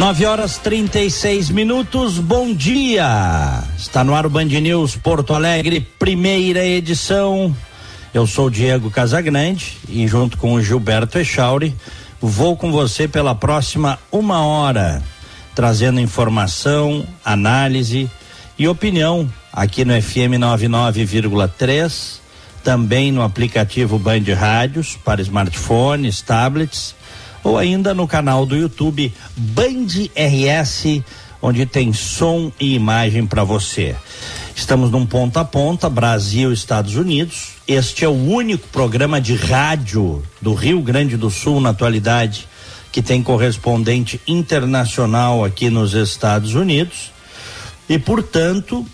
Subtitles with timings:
[0.00, 3.62] Nove horas trinta e seis minutos, bom dia!
[3.76, 7.54] Está no ar o Band News Porto Alegre, primeira edição.
[8.14, 11.76] Eu sou Diego Casagrande e junto com o Gilberto Echauri
[12.18, 15.02] vou com você pela próxima uma hora,
[15.54, 18.10] trazendo informação, análise
[18.58, 22.20] e opinião aqui no FM 99,3,
[22.64, 26.98] também no aplicativo Band Rádios para smartphones, tablets
[27.42, 31.02] ou ainda no canal do YouTube Band RS,
[31.40, 33.96] onde tem som e imagem para você.
[34.54, 37.52] Estamos num ponta a ponta, Brasil, Estados Unidos.
[37.66, 42.46] Este é o único programa de rádio do Rio Grande do Sul na atualidade
[42.92, 47.12] que tem correspondente internacional aqui nos Estados Unidos.
[47.88, 48.84] E, portanto,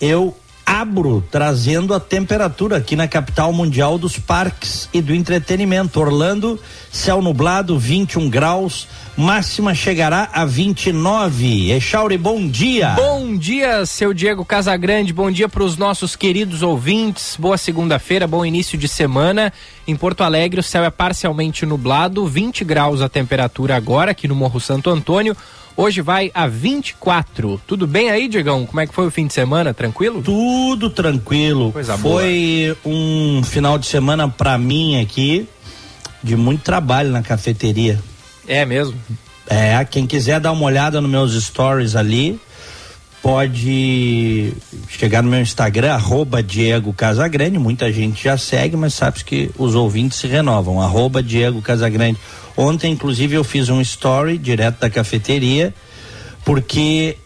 [0.00, 6.00] eu abro trazendo a temperatura aqui na capital mundial dos parques e do entretenimento.
[6.00, 6.58] Orlando,
[6.90, 11.70] céu nublado, 21 graus, máxima chegará a 29.
[11.72, 12.90] Echauri, bom dia.
[12.90, 15.12] Bom dia, seu Diego Casagrande.
[15.12, 17.36] Bom dia para os nossos queridos ouvintes.
[17.38, 19.52] Boa segunda-feira, bom início de semana.
[19.86, 24.34] Em Porto Alegre, o céu é parcialmente nublado, 20 graus a temperatura agora aqui no
[24.34, 25.36] Morro Santo Antônio.
[25.76, 27.60] Hoje vai a 24.
[27.66, 28.64] Tudo bem aí, Diegão?
[28.64, 29.74] Como é que foi o fim de semana?
[29.74, 30.22] Tranquilo?
[30.22, 31.72] Tudo tranquilo.
[31.72, 35.48] Coisa foi um final de semana para mim aqui
[36.22, 38.00] de muito trabalho na cafeteria.
[38.46, 38.94] É mesmo?
[39.48, 42.40] É, quem quiser dar uma olhada nos meus stories ali,
[43.20, 44.52] pode
[44.88, 49.74] chegar no meu Instagram, arroba Diego Casagrande, muita gente já segue, mas sabe que os
[49.74, 52.18] ouvintes se renovam, arroba Diego Casagrande.
[52.56, 55.74] Ontem, inclusive, eu fiz um story direto da cafeteria,
[56.44, 57.16] porque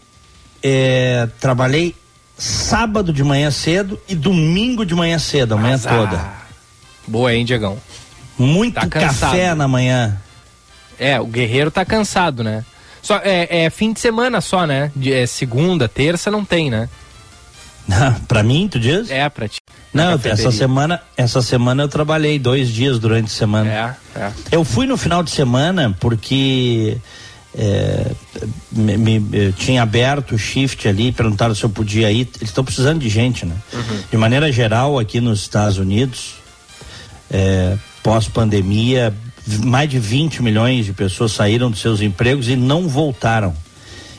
[0.63, 1.95] é, trabalhei
[2.37, 5.93] sábado de manhã cedo e domingo de manhã cedo, a manhã Azar.
[5.93, 6.29] toda.
[7.07, 7.77] Boa, hein, Diegão?
[8.37, 10.17] Muito Tá café na manhã.
[10.97, 12.63] É, o guerreiro tá cansado, né?
[13.01, 14.91] Só, é, é fim de semana só, né?
[14.95, 16.89] De, é, segunda, terça não tem, né?
[18.27, 19.09] pra mim, tu diz?
[19.09, 19.59] É, pra ti.
[19.93, 23.69] Não, essa semana, essa semana eu trabalhei dois dias durante a semana.
[24.15, 24.31] É, é.
[24.51, 26.97] Eu fui no final de semana porque
[27.57, 28.11] é,
[28.71, 32.27] me, me- tinha aberto o shift ali, perguntaram se eu podia ir.
[32.37, 33.55] Eles estão precisando de gente, né?
[34.11, 36.35] De maneira geral, aqui nos Estados Unidos,
[37.31, 39.13] é, pós-pandemia,
[39.63, 43.55] mais de 20 milhões de pessoas saíram dos seus empregos e não voltaram.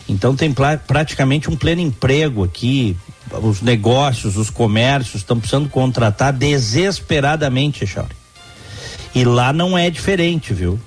[0.09, 0.53] Então tem
[0.87, 2.97] praticamente um pleno emprego aqui.
[3.43, 8.15] Os negócios, os comércios estão precisando contratar desesperadamente, Chauri.
[9.15, 10.79] E lá não é diferente, viu?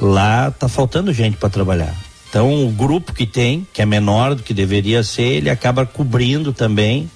[0.00, 1.94] Lá tá faltando gente para trabalhar.
[2.28, 6.52] Então o grupo que tem, que é menor do que deveria ser, ele acaba cobrindo
[6.52, 7.10] também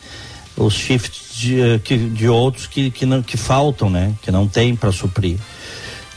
[0.56, 4.12] os shifts de, eh, que- de outros que, que, não, que faltam, né?
[4.22, 5.38] Que não tem para suprir.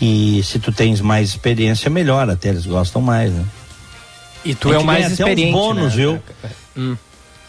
[0.01, 3.45] E se tu tens mais experiência, melhor, até eles gostam mais, né?
[4.45, 5.97] E tu é o mais experiente, bônus, né?
[5.97, 6.19] viu?
[6.77, 6.95] Hum.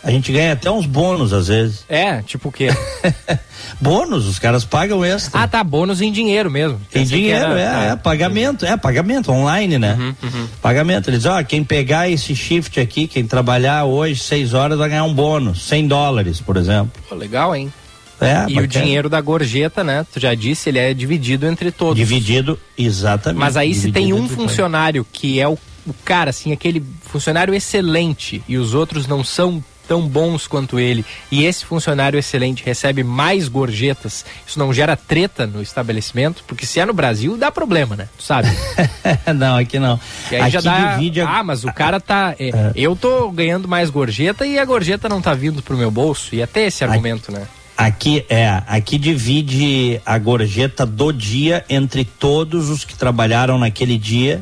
[0.02, 1.84] A gente ganha até uns bônus às vezes.
[1.88, 2.68] É, tipo o quê?
[3.80, 5.40] bônus, os caras pagam extra.
[5.42, 6.80] ah, tá, bônus em dinheiro mesmo.
[6.90, 9.96] Que dinheiro, era- é, é, pagamento, é, pagamento online, né?
[10.22, 11.10] Uhum, Pagamento.
[11.10, 15.12] Eles, ó, quem pegar esse shift aqui, quem trabalhar hoje seis horas vai ganhar um
[15.14, 16.92] bônus, 100 dólares, por exemplo.
[17.08, 17.72] Pô, legal, hein?
[18.20, 18.66] É, e o bacana.
[18.66, 20.06] dinheiro da gorjeta, né?
[20.12, 21.96] Tu já disse, ele é dividido entre todos.
[21.96, 23.38] Dividido, exatamente.
[23.40, 28.42] Mas aí se tem um funcionário que é o, o cara, assim, aquele funcionário excelente
[28.46, 33.48] e os outros não são tão bons quanto ele, e esse funcionário excelente recebe mais
[33.48, 36.44] gorjetas, isso não gera treta no estabelecimento?
[36.46, 38.08] Porque se é no Brasil, dá problema, né?
[38.16, 38.46] Tu sabe?
[39.34, 39.98] não, aqui não.
[40.30, 40.92] E aí aqui já dá.
[40.94, 42.36] divide a- Ah, mas o cara tá.
[42.38, 46.36] é, Eu tô ganhando mais gorjeta e a gorjeta não tá vindo pro meu bolso.
[46.36, 47.48] E até esse argumento, né?
[47.76, 54.40] Aqui é, aqui divide a gorjeta do dia entre todos os que trabalharam naquele dia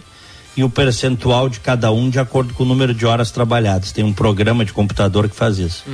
[0.58, 3.92] e o percentual de cada um de acordo com o número de horas trabalhadas.
[3.92, 5.84] Tem um programa de computador que faz isso.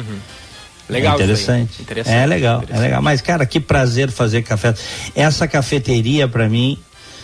[0.89, 1.83] Legal, É interessante.
[1.83, 2.85] Interessante, É legal, é interessante.
[2.87, 3.03] legal.
[3.03, 4.75] Mas, cara, que prazer fazer café.
[5.15, 6.79] Essa cafeteria, pra mim,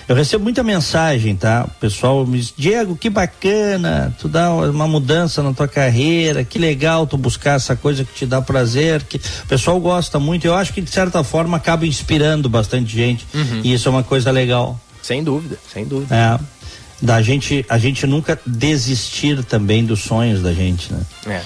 [0.07, 1.65] eu recebo muita mensagem, tá?
[1.67, 6.59] O pessoal me diz, Diego, que bacana, tu dá uma mudança na tua carreira, que
[6.59, 10.47] legal tu buscar essa coisa que te dá prazer, que o pessoal gosta muito.
[10.47, 13.27] Eu acho que, de certa forma, acaba inspirando bastante gente.
[13.33, 13.63] Uhum.
[13.65, 14.79] E isso é uma coisa legal.
[15.01, 16.15] Sem dúvida, sem dúvida.
[16.15, 16.60] É.
[17.01, 21.01] Da gente, a gente nunca desistir também dos sonhos da gente, né?
[21.27, 21.43] É.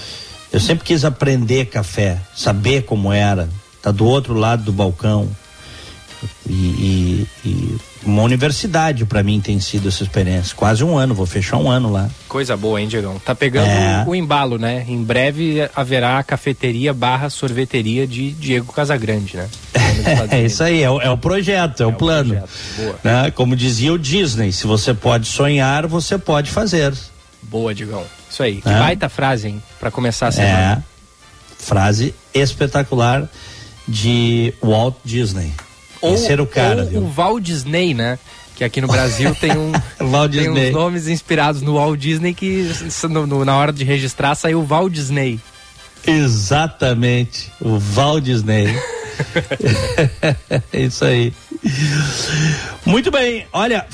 [0.51, 3.49] Eu sempre quis aprender café, saber como era.
[3.81, 5.29] Tá do outro lado do balcão.
[6.47, 10.55] E, e, e uma universidade para mim tem sido essa experiência.
[10.55, 12.09] Quase um ano, vou fechar um ano lá.
[12.27, 13.19] Coisa boa, hein, Diegão?
[13.19, 14.03] Tá pegando é.
[14.05, 14.85] o, o, embalo, né?
[14.87, 19.49] Em breve haverá a cafeteria barra sorveteria de Diego Casagrande, né?
[20.29, 22.35] é isso aí, é o, é o projeto, é, é o plano.
[22.75, 22.99] Projeto.
[23.03, 23.31] Né?
[23.31, 26.93] Como dizia o Disney, se você pode sonhar, você pode fazer.
[27.41, 28.03] Boa, Digão.
[28.29, 28.61] Isso aí.
[28.61, 28.79] Que é.
[28.79, 29.63] baita frase, hein?
[29.79, 30.83] Pra começar a semana.
[30.91, 31.63] É.
[31.63, 33.29] Frase espetacular
[33.87, 35.53] de Walt Disney.
[36.07, 38.19] Ou, era o cara, ou o Walt Disney, né?
[38.55, 39.71] Que aqui no Brasil tem, um,
[40.31, 42.69] tem uns nomes inspirados no Walt Disney que
[43.09, 45.39] no, no, na hora de registrar saiu o Walt Disney.
[46.07, 48.67] Exatamente, o Walt Disney.
[50.71, 51.33] é isso aí.
[52.85, 53.85] Muito bem, olha,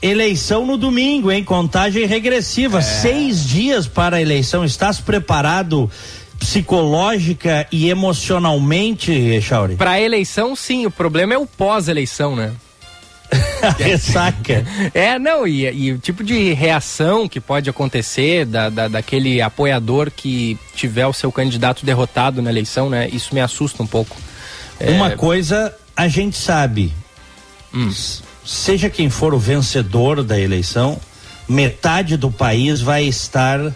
[0.00, 1.44] eleição no domingo, hein?
[1.44, 2.82] Contagem regressiva, é.
[2.82, 4.64] seis dias para a eleição.
[4.64, 5.90] Estás preparado
[6.38, 9.76] psicológica e emocionalmente, Chauri?
[9.76, 10.86] Para a eleição, sim.
[10.86, 12.52] O problema é o pós-eleição, né?
[13.78, 14.64] Ressaca.
[14.94, 20.10] é, não, e, e, o tipo de reação que pode acontecer da, da, daquele apoiador
[20.10, 23.08] que tiver o seu candidato derrotado na eleição, né?
[23.08, 24.16] Isso me assusta um pouco.
[24.80, 25.16] Uma é...
[25.16, 26.92] coisa a gente sabe,
[27.74, 27.92] hum.
[28.44, 30.98] seja quem for o vencedor da eleição,
[31.48, 33.74] metade do país vai estar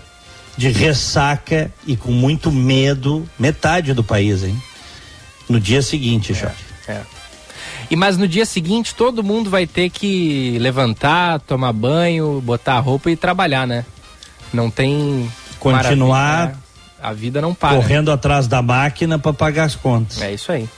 [0.56, 4.60] de ressaca e com muito medo, metade do país, hein?
[5.49, 6.52] No dia seguinte, já.
[6.87, 7.02] É, é.
[7.90, 12.81] E mas no dia seguinte todo mundo vai ter que levantar, tomar banho, botar a
[12.81, 13.84] roupa e trabalhar, né?
[14.52, 16.55] Não tem continuar né?
[17.02, 17.76] a vida não para.
[17.76, 20.20] Correndo atrás da máquina para pagar as contas.
[20.22, 20.69] É isso aí.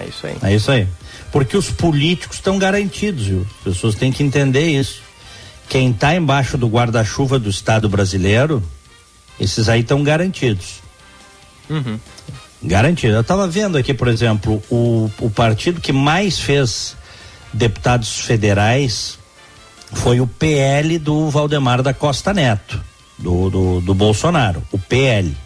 [0.00, 0.36] É isso aí.
[0.42, 0.88] É isso aí.
[1.30, 3.46] Porque os políticos estão garantidos, viu?
[3.58, 5.02] As pessoas têm que entender isso.
[5.68, 8.62] Quem está embaixo do guarda-chuva do Estado brasileiro,
[9.38, 10.82] esses aí estão garantidos.
[11.68, 11.98] Uhum.
[12.62, 13.14] Garantido.
[13.14, 16.96] Eu estava vendo aqui, por exemplo, o, o partido que mais fez
[17.52, 19.18] deputados federais
[19.92, 22.80] foi o PL do Valdemar da Costa Neto,
[23.18, 25.36] do, do, do Bolsonaro, o PL.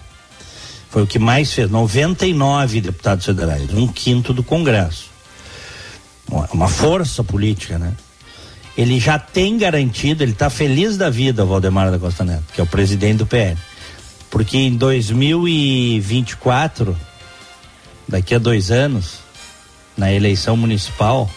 [0.91, 5.11] Foi o que mais fez, 99 deputados federais, um quinto do Congresso.
[6.53, 7.93] Uma força política, né?
[8.77, 12.61] Ele já tem garantido, ele está feliz da vida, o Valdemar da Costa Neto, que
[12.61, 13.57] é o presidente do PL.
[14.31, 16.95] Porque em 2024,
[18.07, 19.21] daqui a dois anos,
[19.97, 21.31] na eleição municipal,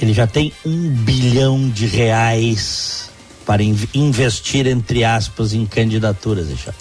[0.00, 3.10] ele já tem um bilhão de reais
[3.46, 6.74] para investir, entre aspas, em candidaturas, deixa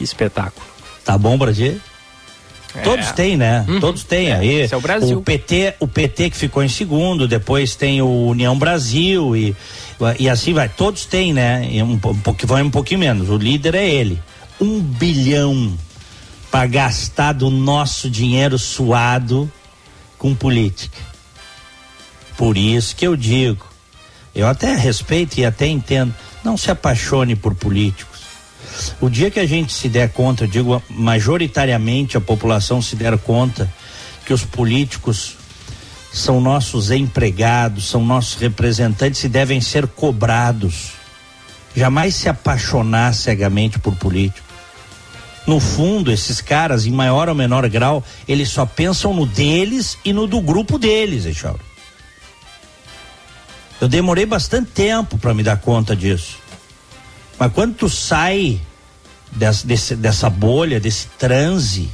[0.00, 0.66] espetáculo.
[1.04, 1.80] Tá bom pra ti?
[2.74, 2.82] É.
[2.82, 3.64] Todos têm, né?
[3.68, 3.80] Uhum.
[3.80, 4.36] Todos têm é.
[4.36, 4.60] aí.
[4.62, 5.18] Esse é o Brasil.
[5.18, 9.54] O PT, o PT que ficou em segundo, depois tem o União Brasil e,
[10.18, 10.68] e assim vai.
[10.68, 11.62] Todos têm, né?
[11.82, 11.98] Um,
[12.34, 13.28] que vai um pouquinho menos.
[13.28, 14.20] O líder é ele.
[14.60, 15.76] Um bilhão
[16.50, 19.50] para gastar do nosso dinheiro suado
[20.18, 20.98] com política.
[22.36, 23.64] Por isso que eu digo,
[24.34, 26.14] eu até respeito e até entendo,
[26.44, 28.14] não se apaixone por político
[29.00, 33.72] o dia que a gente se der conta, digo majoritariamente a população se der conta
[34.26, 35.36] que os políticos
[36.14, 40.92] são nossos empregados, são nossos representantes e devem ser cobrados.
[41.74, 44.46] Jamais se apaixonar cegamente por político.
[45.44, 50.12] No fundo, esses caras, em maior ou menor grau, eles só pensam no deles e
[50.12, 51.60] no do grupo deles, Echauro.
[53.80, 56.38] Eu demorei bastante tempo para me dar conta disso.
[57.36, 58.60] Mas quando tu sai
[59.32, 61.90] dessa, desse, dessa bolha, desse transe,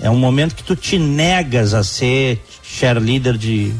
[0.00, 3.74] é um momento que tu te negas a ser cheerleader de,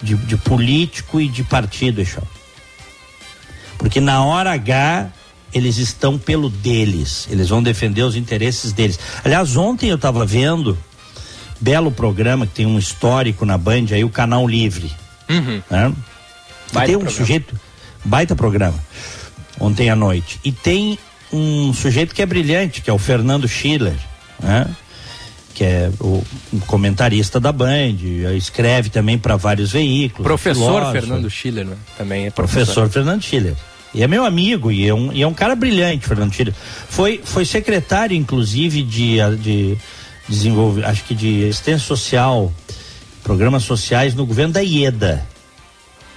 [0.00, 2.22] de, de político e de partido, Eixão.
[3.76, 5.10] Porque na hora H
[5.52, 8.98] eles estão pelo deles, eles vão defender os interesses deles.
[9.24, 10.78] Aliás, ontem eu estava vendo
[11.60, 14.92] belo programa que tem um histórico na Band aí, o Canal Livre.
[15.28, 15.62] Uhum.
[15.68, 15.92] Né?
[16.72, 17.10] tem um programa.
[17.10, 17.60] sujeito,
[18.04, 18.78] baita programa
[19.58, 20.40] ontem à noite.
[20.44, 20.98] E tem
[21.32, 23.96] um sujeito que é brilhante, que é o Fernando Schiller,
[24.40, 24.66] né?
[25.54, 26.22] Que é o
[26.66, 27.96] comentarista da Band,
[28.36, 30.24] escreve também para vários veículos.
[30.24, 31.76] Professor Fernando Schiller, né?
[31.98, 32.64] também é professor.
[32.64, 33.54] professor Fernando Schiller.
[33.92, 36.54] E é meu amigo, e é um, e é um cara brilhante, Fernando Schiller.
[36.88, 39.76] Foi, foi secretário, inclusive, de, de
[40.28, 42.52] desenvolver, acho que de assistência social,
[43.24, 45.26] programas sociais no governo da IEDA,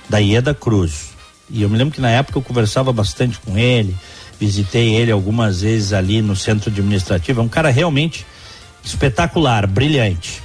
[0.08, 1.14] da IEDA Cruz.
[1.50, 3.96] E eu me lembro que na época eu conversava bastante com ele,
[4.40, 7.42] visitei ele algumas vezes ali no centro administrativo.
[7.42, 8.26] É um cara realmente
[8.84, 10.42] espetacular, brilhante.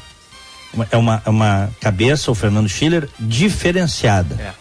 [0.91, 4.35] É uma, é uma cabeça, o Fernando Schiller, diferenciada.
[4.35, 4.53] É.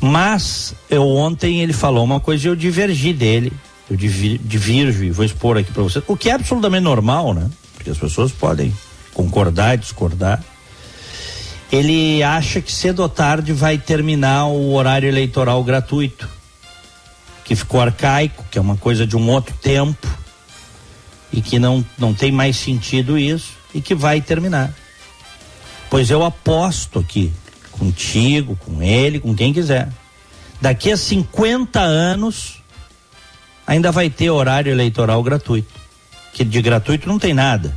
[0.00, 3.52] Mas eu ontem ele falou uma coisa e eu divergi dele.
[3.88, 6.02] Eu divir, divirjo e vou expor aqui para você.
[6.06, 7.50] O que é absolutamente normal, né?
[7.84, 8.74] porque as pessoas podem
[9.12, 10.42] concordar, discordar.
[11.70, 16.26] Ele acha que cedo ou tarde vai terminar o horário eleitoral gratuito,
[17.44, 20.08] que ficou arcaico, que é uma coisa de um outro tempo
[21.34, 24.72] e que não, não tem mais sentido isso e que vai terminar.
[25.90, 27.32] Pois eu aposto aqui,
[27.72, 29.88] contigo, com ele, com quem quiser.
[30.60, 32.62] Daqui a 50 anos
[33.66, 35.74] ainda vai ter horário eleitoral gratuito.
[36.32, 37.76] Que de gratuito não tem nada.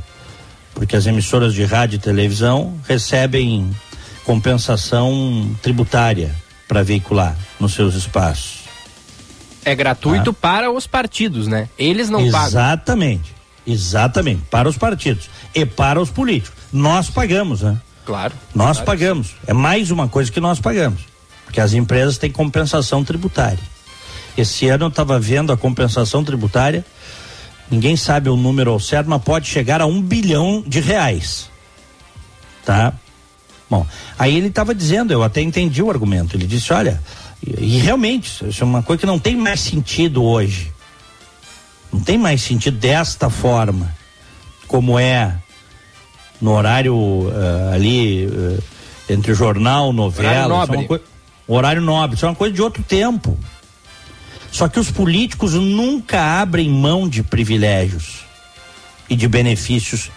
[0.72, 3.68] Porque as emissoras de rádio e televisão recebem
[4.24, 6.32] compensação tributária
[6.68, 8.60] para veicular nos seus espaços.
[9.64, 10.34] É gratuito ah.
[10.40, 11.68] para os partidos, né?
[11.76, 12.32] Eles não Exatamente.
[12.32, 12.62] pagam.
[12.62, 13.37] Exatamente.
[13.68, 14.42] Exatamente.
[14.50, 16.58] Para os partidos e para os políticos.
[16.72, 17.78] Nós pagamos, né?
[18.06, 18.32] Claro.
[18.54, 18.86] Nós claro.
[18.86, 19.34] pagamos.
[19.46, 21.02] É mais uma coisa que nós pagamos.
[21.44, 23.58] Porque as empresas têm compensação tributária.
[24.36, 26.84] Esse ano eu estava vendo a compensação tributária,
[27.70, 31.50] ninguém sabe o número ao certo, mas pode chegar a um bilhão de reais.
[32.64, 32.92] Tá?
[33.68, 33.86] Bom,
[34.18, 36.36] aí ele estava dizendo, eu até entendi o argumento.
[36.36, 37.02] Ele disse: olha,
[37.44, 40.72] e, e realmente, isso é uma coisa que não tem mais sentido hoje.
[41.92, 43.94] Não tem mais sentido desta forma,
[44.66, 45.34] como é
[46.40, 48.62] no horário uh, ali uh,
[49.08, 50.86] entre jornal, novela, horário nobre.
[50.86, 51.04] Coisa,
[51.46, 53.38] horário nobre, isso é uma coisa de outro tempo.
[54.50, 58.24] Só que os políticos nunca abrem mão de privilégios
[59.08, 60.10] e de benefícios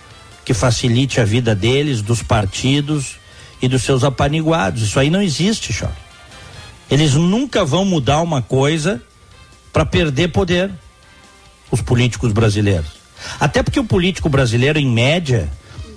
[0.44, 3.18] que facilite a vida deles, dos partidos
[3.62, 4.82] e dos seus apaniguados.
[4.84, 5.90] Isso aí não existe, Chó.
[6.90, 9.02] Eles nunca vão mudar uma coisa
[9.72, 10.72] para perder poder.
[11.72, 12.92] Os políticos brasileiros.
[13.40, 15.50] Até porque o político brasileiro, em média,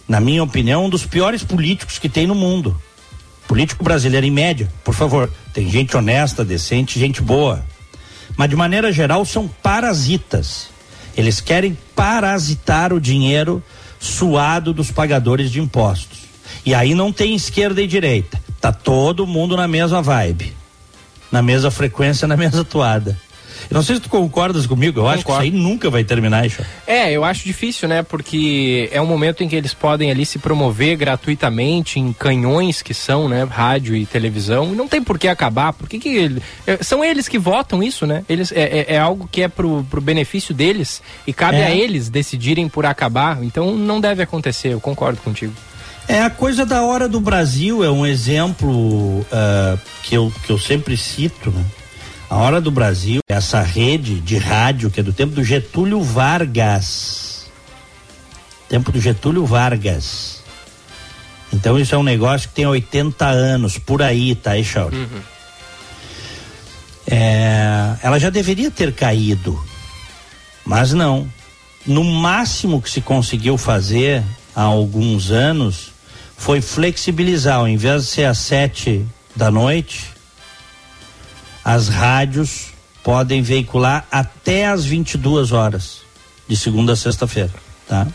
[0.09, 2.81] na minha opinião, é um dos piores políticos que tem no mundo.
[3.47, 7.65] Político brasileiro, em média, por favor, tem gente honesta, decente, gente boa.
[8.37, 10.69] Mas de maneira geral são parasitas.
[11.17, 13.63] Eles querem parasitar o dinheiro
[14.01, 16.19] suado dos pagadores de impostos.
[16.65, 18.41] E aí não tem esquerda e direita.
[18.61, 20.57] Tá todo mundo na mesma vibe.
[21.31, 23.19] Na mesma frequência, na mesma toada.
[23.71, 26.47] Eu não sei se tu concordas comigo, eu, acho que isso aí nunca vai terminar,
[26.47, 26.63] isso.
[26.87, 28.03] É, eu acho difícil, né?
[28.03, 32.95] Porque é um momento em que eles podem ali se promover gratuitamente em canhões que
[32.95, 33.45] são, né?
[33.45, 34.73] Rádio e televisão.
[34.73, 35.73] E não tem por que acabar.
[35.73, 38.25] Porque que é, são eles que votam isso, né?
[38.29, 41.67] Eles, é, é, é, algo que é pro, pro benefício deles e cabe é.
[41.67, 43.43] a eles decidirem por acabar.
[43.43, 45.53] Então não deve acontecer, eu concordo contigo.
[46.07, 50.59] É a coisa da hora do Brasil, é um exemplo uh, que, eu, que eu
[50.59, 51.65] sempre cito, né?
[52.35, 57.47] A Hora do Brasil, essa rede de rádio que é do tempo do Getúlio Vargas.
[58.69, 60.43] Tempo do Getúlio Vargas.
[61.53, 64.97] Então isso é um negócio que tem 80 anos, por aí, tá, Echauri?
[64.97, 65.21] Uhum.
[67.07, 69.57] É, ela já deveria ter caído,
[70.65, 71.31] mas não.
[71.87, 74.25] No máximo que se conseguiu fazer
[74.57, 75.93] há alguns anos
[76.37, 80.14] foi flexibilizar, ao invés de ser às sete da noite,
[81.65, 82.67] as rádios
[83.03, 86.03] podem veicular até às 22 horas,
[86.47, 87.53] de segunda a sexta-feira,
[87.89, 88.07] tá?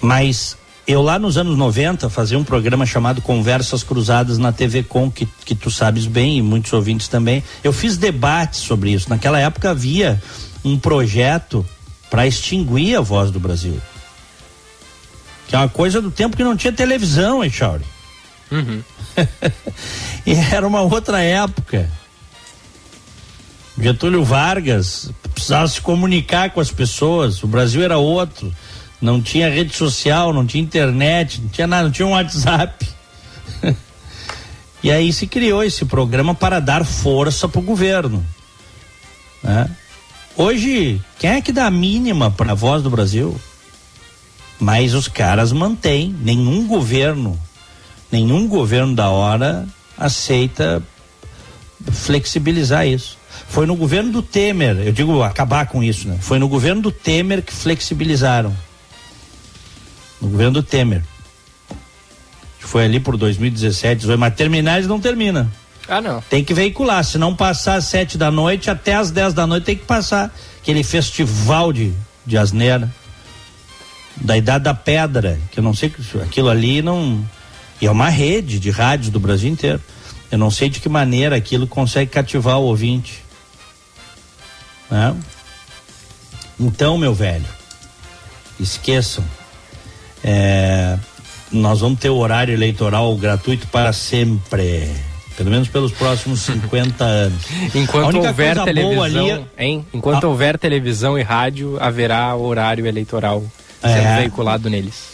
[0.00, 0.56] Mas
[0.86, 5.26] eu lá nos anos 90 fazia um programa chamado Conversas Cruzadas na TV Com, que,
[5.44, 7.42] que tu sabes bem e muitos ouvintes também.
[7.62, 9.08] Eu fiz debates sobre isso.
[9.08, 10.20] Naquela época havia
[10.64, 11.64] um projeto
[12.10, 13.80] para extinguir a voz do Brasil.
[15.46, 17.84] Que é uma coisa do tempo que não tinha televisão, hein, Chauri?
[18.50, 18.82] Uhum.
[20.26, 21.88] e era uma outra época.
[23.78, 28.54] Getúlio Vargas precisava se comunicar com as pessoas, o Brasil era outro.
[29.00, 32.86] Não tinha rede social, não tinha internet, não tinha nada, não tinha um WhatsApp.
[34.82, 38.24] e aí se criou esse programa para dar força para o governo.
[39.42, 39.68] Né?
[40.36, 43.38] Hoje, quem é que dá a mínima para a voz do Brasil?
[44.60, 47.38] Mas os caras mantêm, nenhum governo
[48.12, 49.66] nenhum governo da hora
[49.96, 50.82] aceita
[51.90, 53.16] flexibilizar isso.
[53.48, 56.18] Foi no governo do Temer, eu digo acabar com isso, né?
[56.20, 58.54] Foi no governo do Temer que flexibilizaram.
[60.20, 61.02] No governo do Temer.
[62.60, 65.50] Foi ali por 2017, mas terminar eles não termina.
[65.88, 66.20] Ah, não.
[66.22, 69.64] Tem que veicular, se não passar às sete da noite, até às dez da noite
[69.64, 71.92] tem que passar aquele festival de,
[72.24, 72.92] de asneira.
[74.16, 75.92] Da idade da pedra, que eu não sei,
[76.22, 77.26] aquilo ali não
[77.82, 79.80] e é uma rede de rádios do Brasil inteiro.
[80.30, 83.22] Eu não sei de que maneira aquilo consegue cativar o ouvinte.
[84.90, 85.14] Né?
[86.58, 87.44] Então, meu velho,
[88.60, 89.24] esqueçam.
[90.22, 90.96] É,
[91.50, 94.88] nós vamos ter o horário eleitoral gratuito para sempre.
[95.36, 97.42] Pelo menos pelos próximos 50 anos.
[97.74, 99.46] Enquanto houver televisão, ali...
[99.58, 99.84] hein?
[99.92, 100.28] Enquanto Ah.
[100.28, 103.42] houver televisão e rádio, haverá horário eleitoral
[103.82, 104.18] sendo É.
[104.20, 105.12] veiculado neles.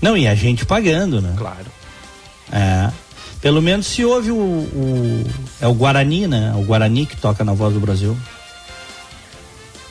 [0.00, 1.34] Não, e a gente pagando, né?
[1.36, 1.66] Claro.
[2.52, 2.90] É.
[3.40, 5.24] Pelo menos se houve o, o-
[5.60, 6.52] É o Guarani, né?
[6.56, 8.16] O Guarani que toca na voz do Brasil.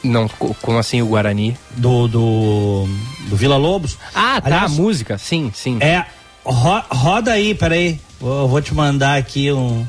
[0.04, 1.58] Não, co- como assim o Guarani?
[1.76, 2.88] Do, do,
[3.30, 3.98] do Vila Lobos.
[4.14, 5.78] Ah, tá, Aliás, a música, sim, sim.
[5.82, 6.06] É.
[6.44, 8.00] ro- roda aí, peraí.
[8.22, 9.86] Eu vou te mandar aqui um,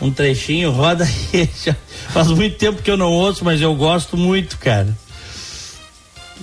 [0.00, 0.70] um trechinho.
[0.70, 1.48] Roda aí.
[1.64, 1.74] Já
[2.10, 4.96] faz muito tempo que eu não ouço, mas eu gosto muito, cara.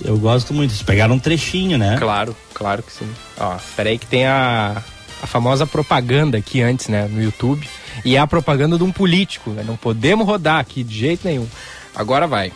[0.04, 0.72] Eu gosto muito.
[0.72, 1.96] Eles pegaram um trechinho, né?
[1.98, 3.08] Claro, claro que sim.
[3.40, 4.82] Ó, peraí que tem a,
[5.26, 7.68] a famosa propaganda aqui antes, né, no YouTube.
[8.04, 9.64] E é a propaganda de um político, né?
[9.66, 11.48] Não podemos rodar aqui de jeito nenhum.
[11.96, 12.54] Agora vai.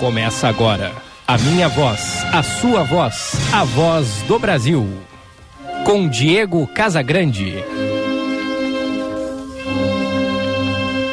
[0.00, 0.92] Começa agora.
[1.26, 4.88] A minha voz, a sua voz, a voz do Brasil.
[5.88, 7.64] Com Diego Casagrande.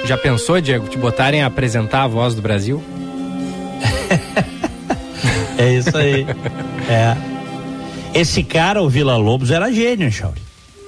[0.03, 2.83] Já pensou, Diego, te botarem a apresentar a voz do Brasil?
[5.57, 6.25] É isso aí.
[6.89, 7.15] é.
[8.13, 10.41] Esse cara, o Vila Lobos, era gênio, Chauri.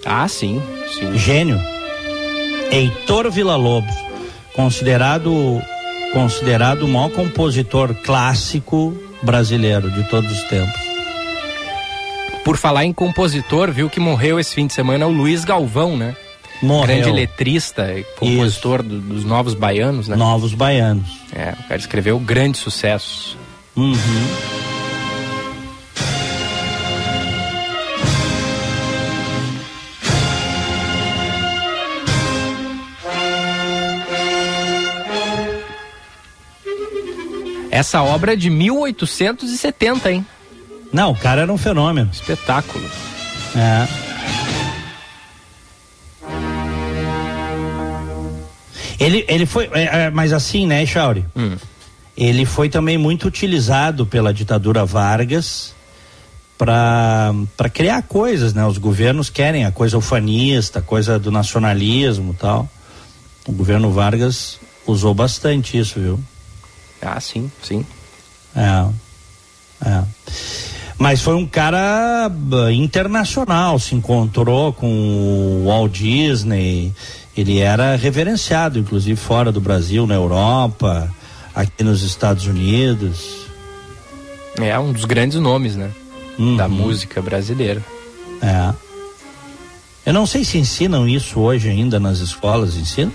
[0.06, 0.62] Ah, sim,
[0.94, 1.18] sim.
[1.18, 1.58] Gênio.
[2.70, 3.96] Heitor Vila Lobos,
[4.54, 5.62] considerado
[6.12, 10.87] considerado o maior compositor clássico brasileiro de todos os tempos.
[12.48, 16.16] Por falar em compositor, viu que morreu esse fim de semana o Luiz Galvão, né?
[16.64, 16.96] Morreu.
[16.96, 20.16] Grande letrista e compositor do- dos Novos Baianos, né?
[20.16, 21.20] Novos Baianos.
[21.36, 23.36] É, o cara escreveu grandes sucessos.
[23.76, 23.94] Uhum.
[37.70, 40.26] Essa obra é de 1870, hein?
[40.92, 42.10] Não, o cara era um fenômeno.
[42.12, 42.86] Espetáculo.
[43.56, 43.88] É.
[49.00, 51.26] Ele, ele foi, é, é, mas assim, né, Chauri?
[51.36, 51.56] Hum.
[52.16, 55.76] Ele foi também muito utilizado pela ditadura Vargas
[56.58, 58.66] para criar coisas, né?
[58.66, 62.68] Os governos querem a coisa ufanista, a coisa do nacionalismo tal.
[63.48, 66.20] O governo Vargas usou bastante isso, viu?
[67.00, 67.86] Ah, sim, sim.
[68.56, 68.88] É.
[69.88, 70.04] É.
[70.98, 76.94] Mas foi um cara bah, internacional, se encontrou com o Walt Disney.
[77.36, 81.14] Ele era reverenciado, inclusive fora do Brasil, na Europa,
[81.54, 83.46] aqui nos Estados Unidos.
[84.58, 85.92] É um dos grandes nomes, né?
[86.40, 86.56] Uhum.
[86.56, 87.84] Da música brasileira.
[88.42, 88.74] É.
[90.04, 93.12] Eu não sei se ensinam isso hoje ainda nas escolas, ensinam?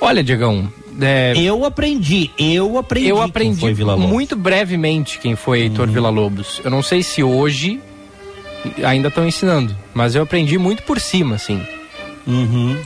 [0.00, 0.68] Olha, Diegão,
[1.00, 3.08] é, Eu aprendi, eu aprendi.
[3.08, 4.08] eu quem aprendi foi Vila Lobos.
[4.10, 5.92] muito brevemente quem foi Heitor Uhum.
[5.94, 6.60] Villa-Lobos.
[6.64, 7.80] Eu não sei se hoje
[8.84, 11.60] ainda estão ensinando, mas eu aprendi muito por cima, assim.
[12.26, 12.76] Uhum.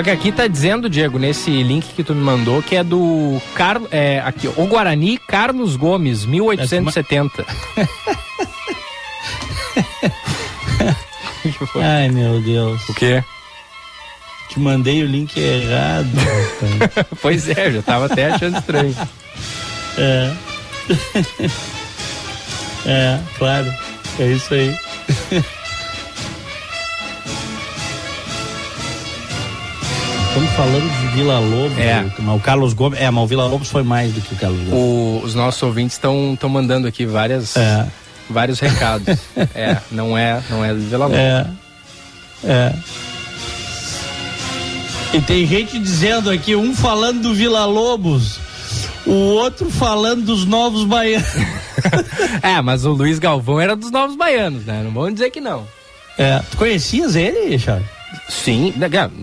[0.00, 3.38] Só que aqui tá dizendo, Diego, nesse link que tu me mandou, que é do
[3.54, 7.44] Carlos, é, aqui, o Guarani Carlos Gomes, 1870.
[11.82, 12.88] Ai, meu Deus.
[12.88, 13.22] O quê?
[14.48, 16.08] Te mandei o link errado.
[17.20, 18.96] pois é, já tava até achando estranho.
[19.98, 20.32] É.
[22.88, 23.70] é, claro.
[24.18, 24.74] É isso aí.
[30.30, 31.78] Estamos falando de Vila Lobos.
[31.78, 32.04] É.
[32.20, 33.00] Mas o Carlos Gomes.
[33.00, 34.72] É, mas o Vila Lobos foi mais do que o Carlos Gomes.
[34.72, 37.86] O- os nossos ouvintes estão mandando aqui várias, É.
[38.28, 39.06] vários recados.
[39.54, 41.18] é, não é, não é do Vila Lobos.
[41.18, 41.46] É.
[42.44, 42.72] É.
[45.12, 48.38] E tem gente dizendo aqui, um falando do Vila Lobos,
[49.04, 51.26] o outro falando dos novos baianos.
[52.42, 54.82] É, mas o Luiz Galvão era dos Novos Baianos, né?
[54.84, 55.66] Não vamos dizer que não.
[56.18, 56.38] É.
[56.50, 57.86] Tu conhecias ele, Charles?
[58.28, 58.74] Sim,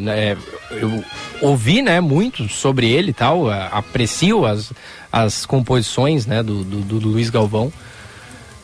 [0.10, 0.38] é,
[0.72, 1.04] eu
[1.42, 4.72] ouvi, né, muito sobre ele e tal, a- aprecio as,
[5.12, 7.72] as composições, né, do, do, do Luiz Galvão.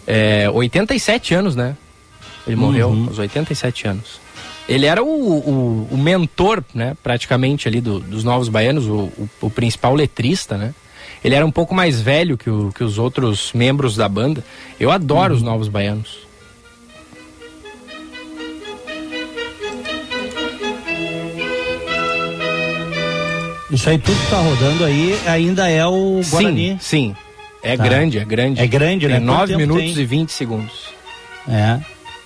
[0.05, 1.75] É, 87 anos, né?
[2.45, 3.07] Ele morreu Uhum.
[3.07, 4.21] aos 87 anos.
[4.67, 9.49] Ele era o, o, o mentor, né, praticamente ali do, dos Novos Baianos, o, o,
[9.49, 10.73] principal letrista, né?
[11.23, 14.43] Ele era um pouco mais velho que, que os outros membros da banda.
[14.77, 15.37] Eu adoro uhum.
[15.37, 16.19] os Novos Baianos.
[23.73, 26.73] Isso aí tudo que tá rodando aí ainda é o Guarani.
[26.73, 27.15] Sim, sim.
[27.63, 27.83] É tá.
[27.83, 28.61] grande, é grande.
[28.61, 29.19] É grande, né?
[29.19, 30.03] 9 minutos tem?
[30.03, 30.93] e 20 segundos.
[31.49, 31.79] É.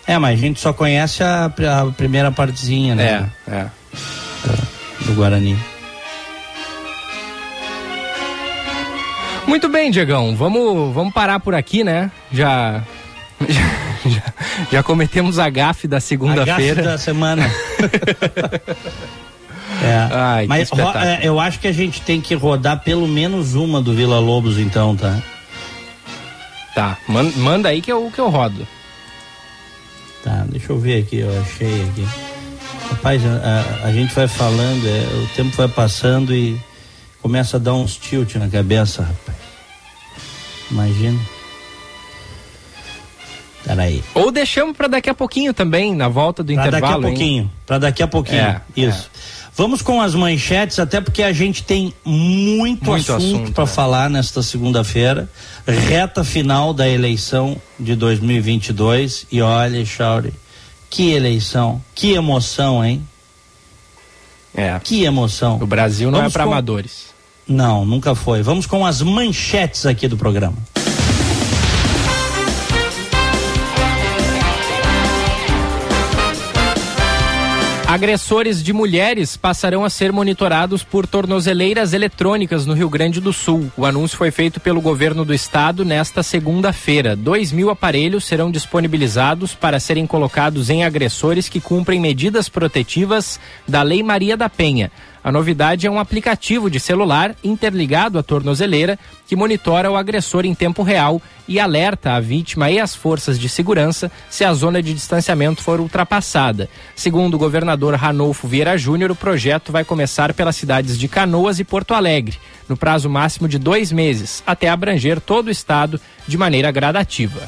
[0.06, 3.30] É, mas a gente só conhece a, a primeira partezinha, né?
[3.48, 3.68] É, é.
[5.06, 5.58] Do Guarani.
[9.48, 10.36] Muito bem, Diegão.
[10.36, 12.12] Vamos, vamos parar por aqui, né?
[12.30, 12.84] Já.
[13.48, 14.34] Já, já,
[14.72, 16.82] já cometemos a gafe da segunda-feira.
[16.82, 17.44] da semana.
[19.84, 20.08] É.
[20.14, 23.94] Ai, Mas é, eu acho que a gente tem que rodar pelo menos uma do
[23.94, 25.22] Vila Lobos, então, tá?
[26.76, 28.68] Tá, manda aí que eu, que eu rodo.
[30.24, 32.08] Tá, deixa eu ver aqui, eu achei aqui.
[32.90, 33.30] Rapaz, a,
[33.84, 36.60] a, a gente vai falando, é, o tempo vai passando e
[37.22, 39.38] começa a dar uns tilt na cabeça, rapaz.
[40.70, 41.20] Imagina.
[43.64, 44.04] Peraí.
[44.14, 47.02] Ou deixamos para daqui a pouquinho também, na volta do pra intervalo.
[47.02, 48.42] Daqui a pouquinho, para daqui a pouquinho.
[48.42, 49.10] É, Isso.
[49.34, 49.37] É.
[49.58, 53.68] Vamos com as manchetes, até porque a gente tem muito, muito assunto, assunto para é.
[53.68, 55.28] falar nesta segunda-feira,
[55.66, 59.26] reta final da eleição de 2022.
[59.32, 60.32] E olha, Chauri,
[60.92, 63.02] que eleição, que emoção, hein?
[64.56, 64.80] É.
[64.84, 65.58] Que emoção.
[65.60, 66.52] O Brasil não é Vamos é para com...
[66.52, 67.08] amadores.
[67.48, 68.44] Não, nunca foi.
[68.44, 70.56] Vamos com as manchetes aqui do programa.
[77.98, 83.72] Agressores de mulheres passarão a ser monitorados por tornozeleiras eletrônicas no Rio Grande do Sul.
[83.76, 87.16] O anúncio foi feito pelo governo do estado nesta segunda-feira.
[87.16, 93.82] Dois mil aparelhos serão disponibilizados para serem colocados em agressores que cumprem medidas protetivas da
[93.82, 94.92] Lei Maria da Penha.
[95.28, 100.56] A novidade é um aplicativo de celular interligado à tornozeleira que monitora o agressor em
[100.56, 104.94] tempo real e alerta a vítima e as forças de segurança se a zona de
[104.94, 106.70] distanciamento for ultrapassada.
[106.96, 111.66] Segundo o governador Ranolfo Vieira Júnior, o projeto vai começar pelas cidades de Canoas e
[111.66, 116.72] Porto Alegre, no prazo máximo de dois meses, até abranger todo o estado de maneira
[116.72, 117.42] gradativa.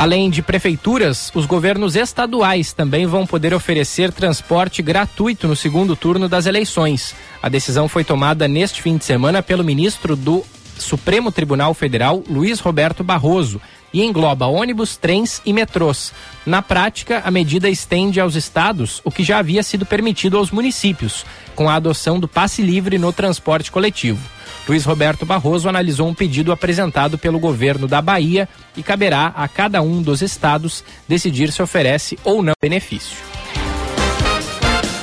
[0.00, 6.26] Além de prefeituras, os governos estaduais também vão poder oferecer transporte gratuito no segundo turno
[6.26, 7.14] das eleições.
[7.42, 10.42] A decisão foi tomada neste fim de semana pelo ministro do
[10.78, 13.60] Supremo Tribunal Federal, Luiz Roberto Barroso,
[13.92, 16.14] e engloba ônibus, trens e metrôs.
[16.46, 21.26] Na prática, a medida estende aos estados o que já havia sido permitido aos municípios,
[21.54, 24.39] com a adoção do passe livre no transporte coletivo.
[24.70, 29.82] Luiz Roberto Barroso analisou um pedido apresentado pelo governo da Bahia e caberá a cada
[29.82, 33.16] um dos estados decidir se oferece ou não benefício.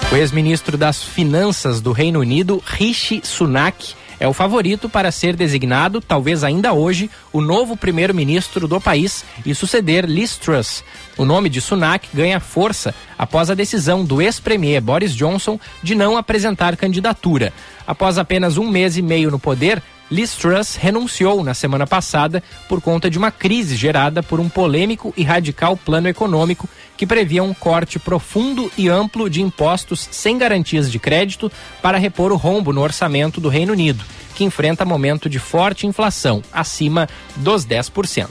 [0.09, 6.01] O ex-ministro das Finanças do Reino Unido, Rishi Sunak, é o favorito para ser designado,
[6.01, 10.83] talvez ainda hoje, o novo primeiro-ministro do país e suceder Liz Truss.
[11.17, 16.17] O nome de Sunak ganha força após a decisão do ex-premier Boris Johnson de não
[16.17, 17.53] apresentar candidatura.
[17.85, 22.81] Após apenas um mês e meio no poder, Liz Truss renunciou na semana passada por
[22.81, 27.53] conta de uma crise gerada por um polêmico e radical plano econômico que previa um
[27.53, 32.81] corte profundo e amplo de impostos sem garantias de crédito para repor o rombo no
[32.81, 38.29] orçamento do Reino Unido, que enfrenta momento de forte inflação, acima dos 10%.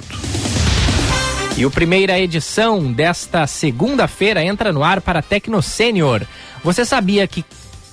[1.59, 6.23] E o primeira edição desta segunda-feira entra no ar para Tecno Sênior.
[6.63, 7.45] Você sabia que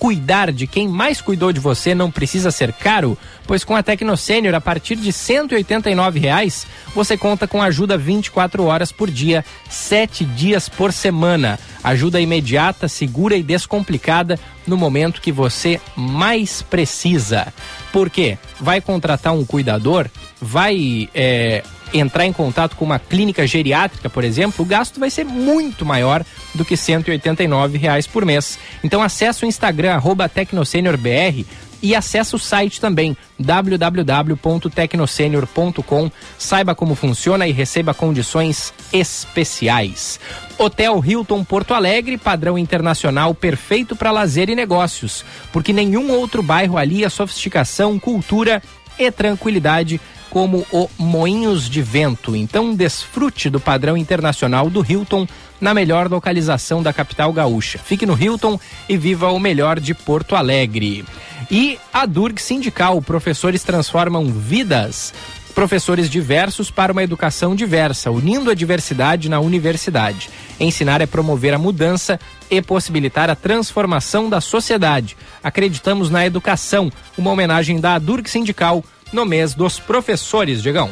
[0.04, 3.18] cuidar de quem mais cuidou de você não precisa ser caro?
[3.46, 8.64] Pois com a Tecno Sênior, a partir de 189 reais, você conta com ajuda 24
[8.64, 11.60] horas por dia, 7 dias por semana.
[11.84, 17.54] Ajuda imediata, segura e descomplicada no momento que você mais precisa.
[17.92, 18.38] Por quê?
[18.60, 20.08] Vai contratar um cuidador?
[20.42, 25.24] Vai é, entrar em contato com uma clínica geriátrica, por exemplo, o gasto vai ser
[25.24, 28.58] muito maior do que 189 reais por mês.
[28.84, 31.46] Então acesse o Instagram arroba TecnoSeniorBR
[31.84, 36.10] e acesse o site também www.tecnosenior.com.
[36.38, 40.18] Saiba como funciona e receba condições especiais.
[40.58, 46.78] Hotel Hilton Porto Alegre, padrão internacional perfeito para lazer e negócios, porque nenhum outro bairro
[46.78, 48.64] alia sofisticação, cultura
[48.98, 50.00] e tranquilidade
[50.34, 52.36] como o Moinhos de Vento.
[52.36, 55.28] Então desfrute do padrão internacional do Hilton
[55.62, 57.78] na melhor localização da capital gaúcha.
[57.78, 61.06] Fique no Hilton e viva o melhor de Porto Alegre.
[61.52, 65.14] E a Durg Sindical, professores transformam vidas.
[65.54, 70.32] Professores diversos para uma educação diversa, unindo a diversidade na universidade.
[70.60, 72.20] Ensinar é promover a mudança
[72.50, 75.16] e possibilitar a transformação da sociedade.
[75.44, 80.90] Acreditamos na educação, uma homenagem da Durg Sindical no mês dos professores, Diegão.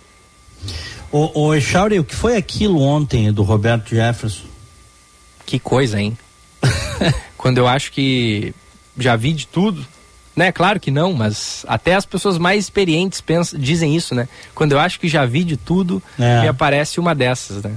[1.12, 4.46] Ô, ô Echauri, o que foi aquilo ontem do Roberto Jefferson?
[5.44, 6.16] Que coisa, hein?
[7.37, 8.55] Quando eu acho que
[8.98, 9.87] já vi de tudo,
[10.37, 10.51] né?
[10.53, 14.29] Claro que não, mas até as pessoas mais experientes pensam, dizem isso, né?
[14.55, 16.42] Quando eu acho que já vi de tudo, é.
[16.42, 17.73] me aparece uma dessas, né?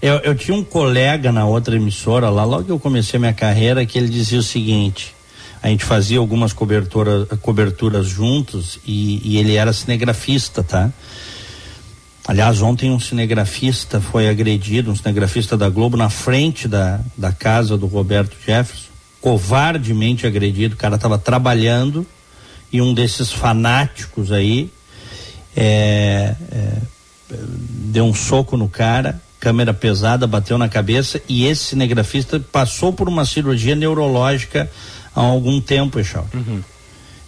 [0.00, 3.84] Eu, eu tinha um colega na outra emissora lá, logo que eu comecei minha carreira,
[3.84, 5.14] que ele dizia o seguinte:
[5.62, 10.90] a gente fazia algumas cobertura, coberturas juntos e, e ele era cinegrafista, tá?
[12.28, 17.76] Aliás, ontem um cinegrafista foi agredido, um cinegrafista da Globo, na frente da, da casa
[17.76, 18.87] do Roberto Jefferson,
[19.20, 20.74] covardemente agredido.
[20.74, 22.06] O cara estava trabalhando
[22.72, 24.70] e um desses fanáticos aí
[25.56, 26.72] é, é,
[27.30, 33.08] deu um soco no cara câmera pesada, bateu na cabeça e esse cinegrafista passou por
[33.08, 34.70] uma cirurgia neurológica
[35.14, 36.26] há algum tempo, Echal.
[36.34, 36.62] Uhum.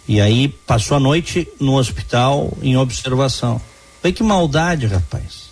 [0.07, 3.61] E aí passou a noite no hospital em observação.
[4.03, 5.51] Vê que maldade, rapaz.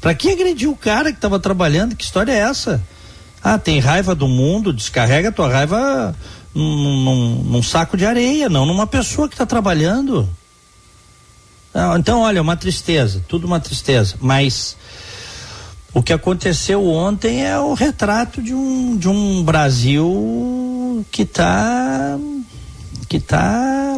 [0.00, 1.96] Pra que agredir o cara que estava trabalhando?
[1.96, 2.82] Que história é essa?
[3.42, 6.14] Ah, tem raiva do mundo, descarrega tua raiva
[6.54, 10.28] num, num, num saco de areia, não numa pessoa que está trabalhando.
[11.98, 14.16] então, olha, uma tristeza, tudo uma tristeza.
[14.20, 14.76] Mas
[15.92, 22.18] o que aconteceu ontem é o retrato de um, de um Brasil que está
[23.08, 23.96] que tá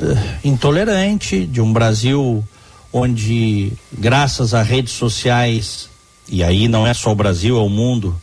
[0.00, 2.42] eh, intolerante, de um Brasil
[2.90, 5.90] onde graças a redes sociais
[6.26, 8.18] e aí não é só o Brasil, é o mundo,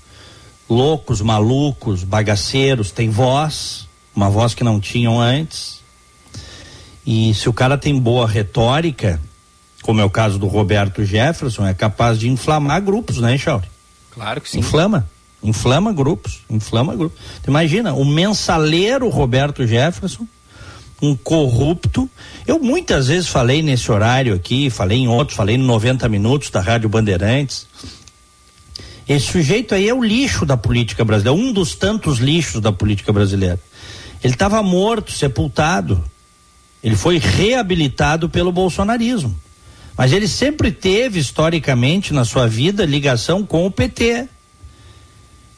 [0.71, 5.81] loucos, malucos, bagaceiros, tem voz, uma voz que não tinham antes.
[7.05, 9.19] E se o cara tem boa retórica,
[9.81, 13.67] como é o caso do Roberto Jefferson, é capaz de inflamar grupos, né, Chauri?
[14.11, 14.59] Claro que sim.
[14.59, 15.09] Inflama.
[15.43, 17.19] Inflama grupos, inflama grupos.
[17.47, 20.25] imagina, o mensaleiro Roberto Jefferson,
[21.01, 22.09] um corrupto.
[22.47, 26.61] Eu muitas vezes falei nesse horário aqui, falei em outros, falei no 90 minutos da
[26.61, 27.65] Rádio Bandeirantes.
[29.07, 33.11] Esse sujeito aí é o lixo da política brasileira, um dos tantos lixos da política
[33.11, 33.59] brasileira.
[34.23, 36.03] Ele estava morto, sepultado.
[36.83, 39.35] Ele foi reabilitado pelo bolsonarismo.
[39.97, 44.27] Mas ele sempre teve, historicamente, na sua vida, ligação com o PT.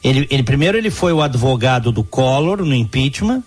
[0.02, 3.42] Ele, ele primeiro ele foi o advogado do Collor no impeachment,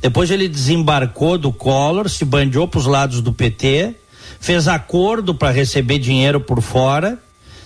[0.00, 3.94] depois ele desembarcou do Collor, se bandeou para os lados do PT,
[4.38, 7.18] fez acordo para receber dinheiro por fora,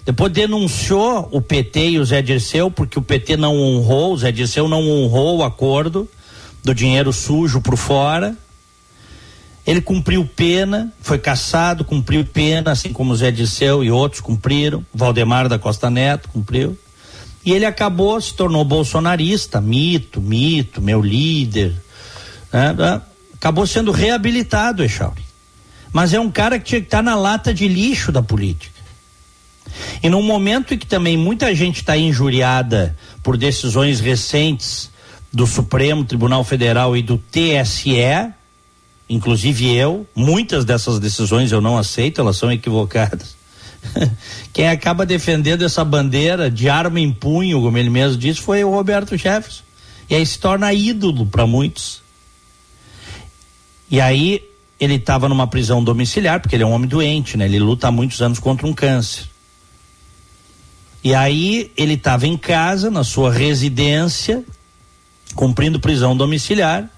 [0.06, 4.30] depois denunciou o PT e o Zé Dirceu porque o PT não honrou, o Zé
[4.30, 6.08] Dirceu não honrou o acordo
[6.62, 8.36] do dinheiro sujo por fora.
[9.66, 15.48] Ele cumpriu pena, foi caçado, cumpriu pena, assim como Zé Disseu e outros cumpriram, Valdemar
[15.48, 16.78] da Costa Neto cumpriu.
[17.44, 21.74] E ele acabou, se tornou bolsonarista, mito, mito, meu líder.
[22.52, 22.72] Né?
[22.74, 23.02] né?
[23.34, 25.24] Acabou sendo reabilitado, Echauri.
[25.92, 28.75] Mas é um cara que tinha que estar na lata de lixo da política.
[30.02, 34.90] E num momento em que também muita gente está injuriada por decisões recentes
[35.32, 38.32] do Supremo Tribunal Federal e do TSE,
[39.08, 43.36] inclusive eu, muitas dessas decisões eu não aceito, elas são equivocadas.
[44.52, 48.70] Quem acaba defendendo essa bandeira de arma em punho, como ele mesmo disse, foi o
[48.70, 49.62] Roberto Jefferson.
[50.08, 52.00] E aí se torna ídolo para muitos.
[53.90, 54.42] E aí
[54.78, 57.46] ele estava numa prisão domiciliar, porque ele é um homem doente, né?
[57.46, 59.24] Ele luta há muitos anos contra um câncer.
[61.06, 64.44] E aí ele estava em casa, na sua residência,
[65.34, 66.90] cumprindo prisão domiciliar,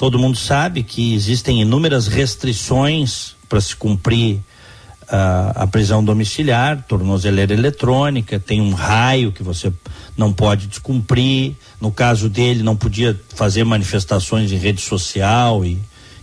[0.00, 7.52] Todo mundo sabe que existem inúmeras restrições para se cumprir uh, a prisão domiciliar, tornozeleira
[7.52, 9.70] eletrônica, tem um raio que você
[10.16, 11.52] não pode descumprir.
[11.78, 15.78] No caso dele, não podia fazer manifestações em rede social e,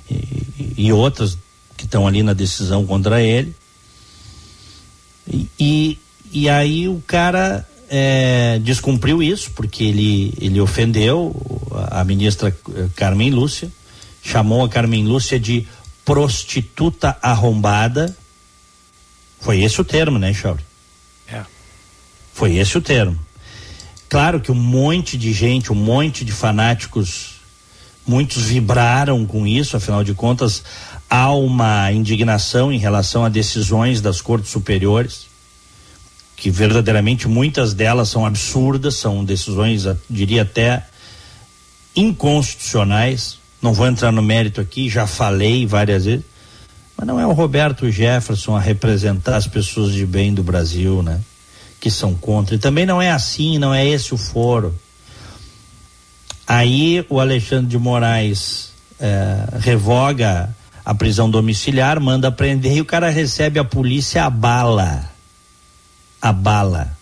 [0.09, 1.37] e, e outras
[1.77, 3.55] que estão ali na decisão contra ele.
[5.59, 5.99] E,
[6.31, 11.35] e aí o cara é, descumpriu isso, porque ele, ele ofendeu
[11.89, 13.71] a ministra eh, Carmen Lúcia,
[14.21, 15.67] chamou a Carmen Lúcia de
[16.03, 18.15] prostituta arrombada.
[19.39, 20.63] Foi esse o termo, né, Chauri?
[21.27, 21.43] É.
[22.33, 23.17] Foi esse o termo.
[24.09, 27.35] Claro que um monte de gente, um monte de fanáticos,
[28.05, 30.63] muitos vibraram com isso, afinal de contas,
[31.09, 35.26] há uma indignação em relação a decisões das cortes superiores
[36.37, 40.85] que verdadeiramente muitas delas são absurdas, são decisões, diria até
[41.95, 43.39] inconstitucionais.
[43.59, 46.23] Não vou entrar no mérito aqui, já falei várias vezes.
[46.95, 51.19] Mas não é o Roberto Jefferson a representar as pessoas de bem do Brasil, né?
[51.79, 52.55] Que são contra.
[52.55, 54.75] E também não é assim, não é esse o foro.
[56.47, 58.69] Aí o Alexandre de Moraes
[58.99, 65.16] é, revoga a prisão domiciliar, manda prender e o cara recebe a polícia a bala.
[66.21, 66.95] A bala.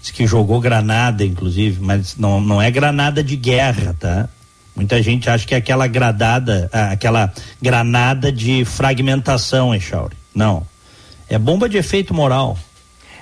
[0.00, 4.28] Diz que jogou granada, inclusive, mas não, não é granada de guerra, tá?
[4.74, 10.16] Muita gente acha que é aquela gradada, ah, aquela granada de fragmentação, Echauri.
[10.34, 10.66] Não.
[11.28, 12.58] É bomba de efeito moral.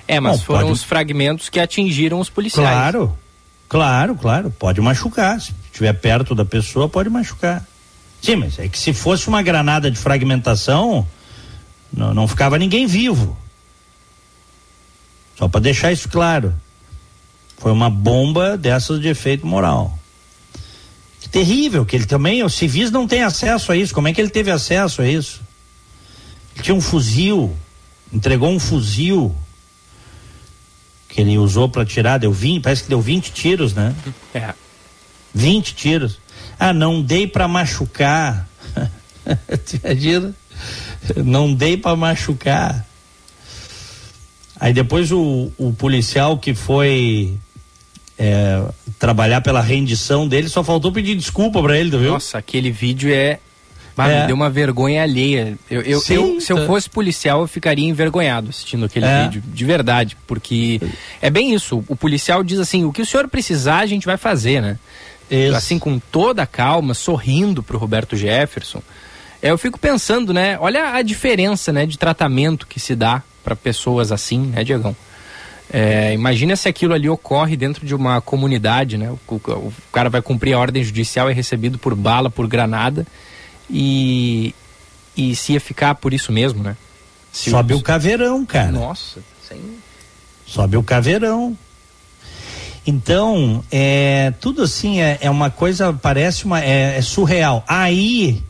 [0.07, 0.71] É, mas Bom, foram pode...
[0.73, 2.69] os fragmentos que atingiram os policiais.
[2.69, 3.17] Claro,
[3.67, 4.51] claro, claro.
[4.51, 5.39] Pode machucar.
[5.39, 7.65] Se estiver perto da pessoa, pode machucar.
[8.21, 11.05] Sim, mas é que se fosse uma granada de fragmentação,
[11.91, 13.37] não, não ficava ninguém vivo.
[15.37, 16.53] Só para deixar isso claro.
[17.57, 19.97] Foi uma bomba dessas de efeito moral.
[21.19, 23.93] Que terrível, que ele também, os civis não têm acesso a isso.
[23.93, 25.41] Como é que ele teve acesso a isso?
[26.55, 27.55] Ele tinha um fuzil,
[28.11, 29.35] entregou um fuzil
[31.07, 33.93] que ele usou para tirar, deu 20, parece que deu 20 tiros, né?
[34.33, 34.53] É.
[35.33, 36.19] 20 tiros.
[36.59, 38.47] Ah, não dei para machucar.
[39.83, 40.33] Imagina?
[41.17, 42.85] Não dei para machucar.
[44.61, 47.33] Aí depois o, o policial que foi
[48.15, 48.63] é,
[48.99, 52.11] trabalhar pela rendição dele, só faltou pedir desculpa para ele, viu?
[52.11, 53.39] Nossa, aquele vídeo é.
[53.97, 54.21] Mas é.
[54.21, 55.57] me deu uma vergonha alheia.
[55.69, 56.67] Eu, eu, Sim, eu se eu tá.
[56.67, 59.23] fosse policial, eu ficaria envergonhado assistindo aquele é.
[59.23, 60.79] vídeo, de verdade, porque
[61.19, 61.83] é bem isso.
[61.87, 64.77] O policial diz assim: o que o senhor precisar, a gente vai fazer, né?
[65.29, 65.55] Isso.
[65.55, 68.83] assim com toda a calma, sorrindo para o Roberto Jefferson.
[69.41, 70.55] É, eu fico pensando, né?
[70.59, 74.95] Olha a diferença, né, de tratamento que se dá para pessoas assim, né, Diegão?
[75.73, 79.09] É, imagina se aquilo ali ocorre dentro de uma comunidade, né?
[79.09, 83.07] O, o, cara vai cumprir a ordem judicial, é recebido por bala, por granada
[83.69, 84.53] e
[85.15, 86.75] e se ia ficar por isso mesmo, né?
[87.31, 88.71] Se Sobe o, o caveirão, cara.
[88.71, 89.59] Nossa, sem...
[90.45, 91.57] Sobe o caveirão.
[92.85, 96.61] Então, é, tudo assim é, é uma coisa, parece uma.
[96.63, 97.63] É, é, surreal.
[97.67, 98.43] Aí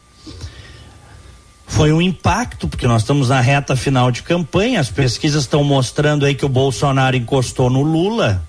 [1.71, 6.25] foi um impacto, porque nós estamos na reta final de campanha, as pesquisas estão mostrando
[6.25, 8.43] aí que o Bolsonaro encostou no Lula.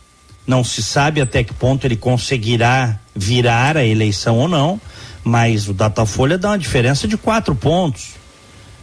[0.44, 4.80] Não se sabe até que ponto ele conseguirá virar a eleição ou não,
[5.22, 8.08] mas o Datafolha dá uma diferença de quatro pontos,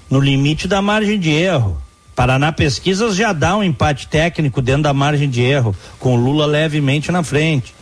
[0.09, 1.77] no limite da margem de erro.
[2.15, 7.11] Paraná Pesquisas já dá um empate técnico dentro da margem de erro, com Lula levemente
[7.11, 7.75] na frente.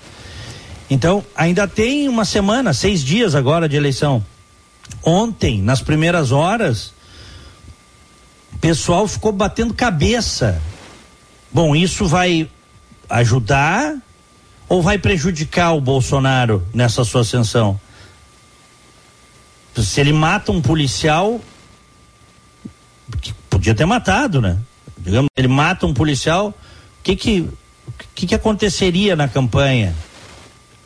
[0.89, 4.23] Então, ainda tem uma semana, seis dias agora de eleição.
[5.03, 6.93] Ontem, nas primeiras horas,
[8.53, 10.61] o pessoal ficou batendo cabeça.
[11.51, 12.49] Bom, isso vai
[13.09, 13.95] ajudar
[14.67, 17.79] ou vai prejudicar o Bolsonaro nessa sua ascensão?
[19.75, 21.39] Se ele mata um policial,
[23.49, 24.57] podia ter matado, né?
[24.97, 26.53] Digamos, ele mata um policial, o
[27.03, 27.49] que que,
[28.15, 29.95] que que aconteceria na campanha?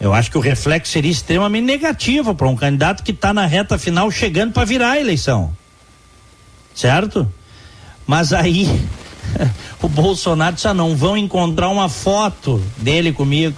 [0.01, 3.77] Eu acho que o reflexo seria extremamente negativo para um candidato que está na reta
[3.77, 5.55] final chegando para virar a eleição.
[6.73, 7.31] Certo?
[8.07, 8.67] Mas aí
[9.79, 13.55] o Bolsonaro disse: ah, não vão encontrar uma foto dele comigo.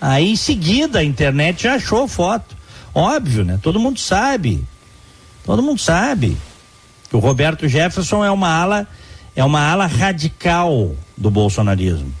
[0.00, 2.56] Aí em seguida a internet já achou foto.
[2.94, 3.58] Óbvio, né?
[3.60, 4.64] Todo mundo sabe.
[5.44, 6.36] Todo mundo sabe
[7.10, 8.86] que o Roberto Jefferson é uma ala
[9.34, 12.14] é uma ala radical do bolsonarismo.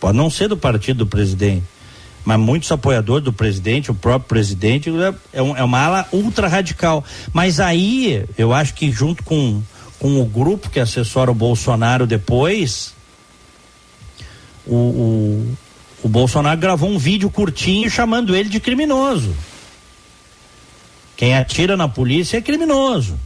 [0.00, 1.64] Pode não ser do partido do presidente,
[2.24, 6.48] mas muitos apoiadores do presidente, o próprio presidente, é, é, um, é uma ala ultra
[6.48, 7.04] radical.
[7.32, 9.62] Mas aí, eu acho que junto com,
[9.98, 12.94] com o grupo que assessora o Bolsonaro depois,
[14.66, 15.56] o, o,
[16.04, 19.34] o Bolsonaro gravou um vídeo curtinho chamando ele de criminoso.
[21.16, 23.18] Quem atira na polícia é criminoso.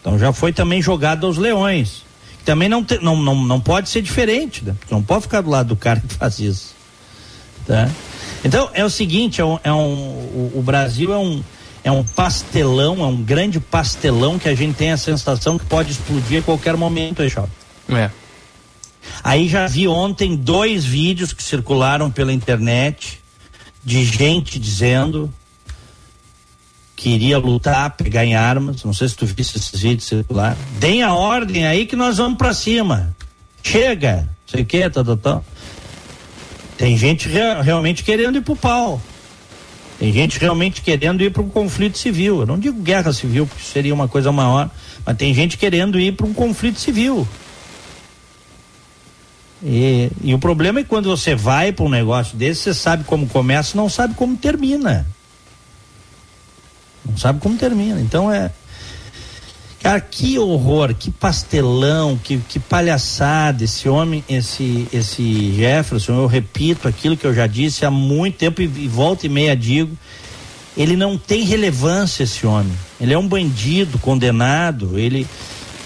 [0.00, 2.07] Então já foi também jogado aos leões.
[2.48, 4.74] Também não, te, não, não, não pode ser diferente, né?
[4.90, 6.74] Não pode ficar do lado do cara que faz isso.
[7.66, 7.90] Tá?
[8.42, 11.44] Então é o seguinte, é um, é um o, o, Brasil é um,
[11.84, 15.92] é um pastelão, é um grande pastelão que a gente tem a sensação que pode
[15.92, 17.30] explodir a qualquer momento, aí,
[17.90, 18.10] É.
[19.22, 23.20] Aí já vi ontem dois vídeos que circularam pela internet
[23.84, 25.30] de gente dizendo
[26.98, 28.82] queria lutar, pegar em armas.
[28.82, 30.56] Não sei se tu viste esses vídeos circular.
[30.80, 33.14] Deem a ordem aí que nós vamos para cima.
[33.62, 35.40] Chega, sei o que, tá, tá, tá.
[36.76, 39.00] Tem gente re realmente querendo ir pro pau.
[39.98, 42.40] Tem gente realmente querendo ir para um conflito civil.
[42.40, 44.68] Eu não digo guerra civil, porque seria uma coisa maior,
[45.06, 47.26] mas tem gente querendo ir para um conflito civil.
[49.62, 53.26] E, e, o problema é quando você vai para um negócio desse, você sabe como
[53.26, 55.04] começa, não sabe como termina.
[57.08, 58.00] Não sabe como termina.
[58.00, 58.50] Então é.
[59.80, 66.88] Cara, que horror, que pastelão, que, que palhaçada esse homem, esse, esse Jefferson, eu repito
[66.88, 69.96] aquilo que eu já disse há muito tempo e, e volta e meia digo,
[70.76, 72.72] ele não tem relevância esse homem.
[73.00, 75.26] Ele é um bandido condenado, ele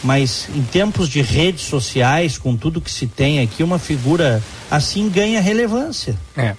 [0.02, 5.08] mas em tempos de redes sociais, com tudo que se tem aqui, uma figura assim
[5.08, 6.18] ganha relevância.
[6.36, 6.56] É.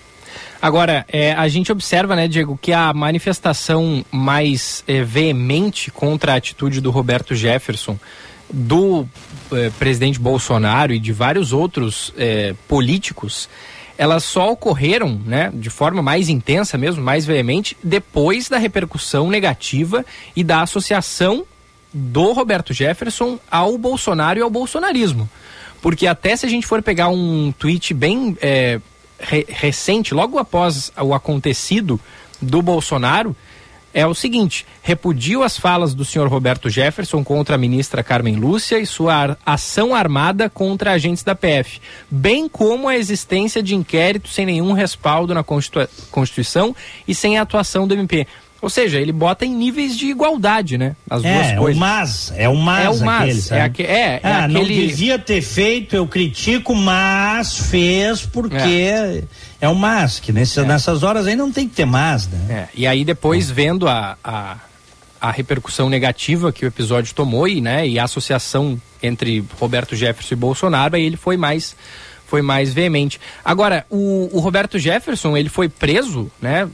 [0.63, 6.35] Agora, é, a gente observa, né, Diego, que a manifestação mais é, veemente contra a
[6.37, 7.99] atitude do Roberto Jefferson,
[8.49, 9.05] do
[9.51, 13.49] é, presidente Bolsonaro e de vários outros é, políticos,
[13.97, 20.05] elas só ocorreram, né, de forma mais intensa mesmo, mais veemente, depois da repercussão negativa
[20.33, 21.43] e da associação
[21.93, 25.29] do Roberto Jefferson ao Bolsonaro e ao bolsonarismo.
[25.81, 28.79] Porque até se a gente for pegar um tweet bem é,
[29.19, 31.99] re recente, logo após o acontecido
[32.41, 33.35] do Bolsonaro,
[33.93, 38.79] é o seguinte: repudio as falas do senhor Roberto Jefferson contra a ministra Carmen Lúcia
[38.79, 44.45] e sua ação armada contra agentes da PF, bem como a existência de inquérito sem
[44.45, 46.75] nenhum respaldo na Constituição
[47.07, 48.27] e sem a atuação do MP.
[48.63, 50.95] Ou seja, ele bota em níveis de igualdade, né?
[51.09, 51.75] As é, duas coisas.
[51.75, 53.59] É o mas, é o mas, é o mas aquele, sabe?
[53.59, 54.53] É, aque, é, é ah, aquele...
[54.53, 59.23] não devia ter feito, eu critico, mas fez porque é,
[59.59, 60.63] é o mas, que nesse, é.
[60.63, 62.39] nessas horas aí não tem que ter mas, né?
[62.49, 64.55] É, e aí depois vendo a, a,
[65.19, 70.35] a repercussão negativa que o episódio tomou e, né, e a associação entre Roberto Jefferson
[70.35, 71.75] e Bolsonaro, aí ele foi mais
[72.27, 73.19] foi mais veemente.
[73.43, 76.67] Agora, o, o Roberto Jefferson, ele foi preso, né?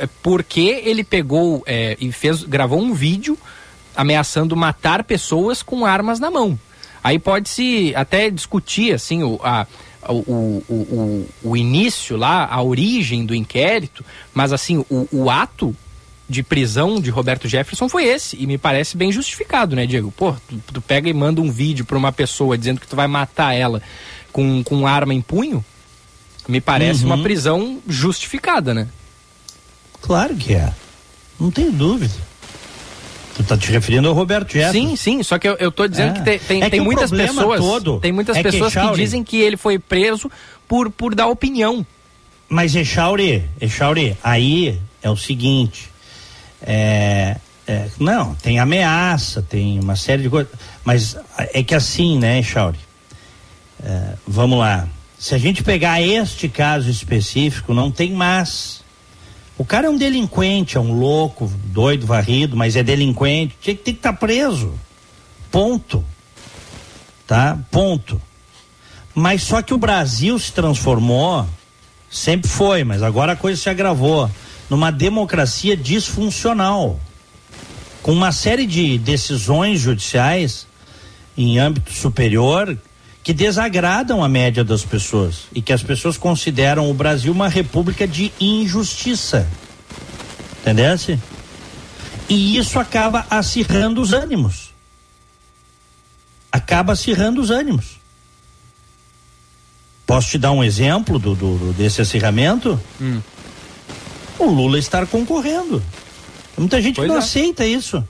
[0.00, 3.38] É porque ele pegou é, e fez, gravou um vídeo
[3.96, 6.58] ameaçando matar pessoas com armas na mão.
[7.02, 9.66] Aí pode-se até discutir assim o, a,
[10.08, 15.74] o, o, o, início lá, a origem do inquérito, mas assim, o, o ato
[16.28, 20.10] de prisão de Roberto Jefferson foi esse, e me parece bem justificado, né, Diego?
[20.10, 23.06] Pô, tu, tu pega e manda um vídeo para uma pessoa dizendo que tu vai
[23.06, 23.82] matar ela
[24.32, 25.64] com, com arma em punho,
[26.48, 27.12] me parece uhum.
[27.12, 28.88] uma prisão justificada, né?
[30.04, 30.70] Claro que é.
[31.40, 32.12] Não tenho dúvida.
[33.34, 34.90] Tu tá te referindo ao Roberto Jefferson.
[34.90, 36.12] Sim, sim, só que eu, eu tô dizendo é.
[36.12, 37.58] que tem, tem, é tem muitas pessoas.
[37.58, 40.30] Todo tem muitas é pessoas que, que, dizem que ele foi preso
[40.68, 41.86] por, por dar opinião.
[42.50, 45.90] Mas Echauri, Echauri, aí é o seguinte.
[46.60, 50.52] É, é, não, tem ameaça, tem uma série de coisas.
[50.84, 52.78] Mas é que assim, né, Echauri?
[53.82, 54.86] É, vamos lá.
[55.18, 58.83] Se a gente pegar este caso específico, não tem mais
[59.56, 63.56] o cara é um delinquente, é um louco, doido, varrido, mas é delinquente.
[63.60, 64.74] Tinha que ter que estar tá preso.
[65.50, 66.04] Ponto.
[67.26, 67.58] Tá?
[67.70, 68.20] Ponto.
[69.14, 71.46] Mas só que o Brasil se transformou,
[72.10, 74.28] sempre foi, mas agora a coisa se agravou,
[74.68, 76.98] numa democracia disfuncional.
[78.02, 80.66] Com uma série de decisões judiciais
[81.36, 82.76] em âmbito superior
[83.24, 88.06] que desagradam a média das pessoas e que as pessoas consideram o Brasil uma república
[88.06, 89.48] de injustiça.
[90.60, 91.18] Entendesse?
[92.28, 94.74] E isso acaba acirrando os ânimos.
[96.52, 97.98] Acaba acirrando os ânimos.
[100.06, 102.78] Posso te dar um exemplo do, do desse acirramento?
[103.00, 103.22] Hum.
[104.38, 105.82] O Lula estar concorrendo.
[106.58, 107.20] muita gente pois não é.
[107.20, 108.06] aceita isso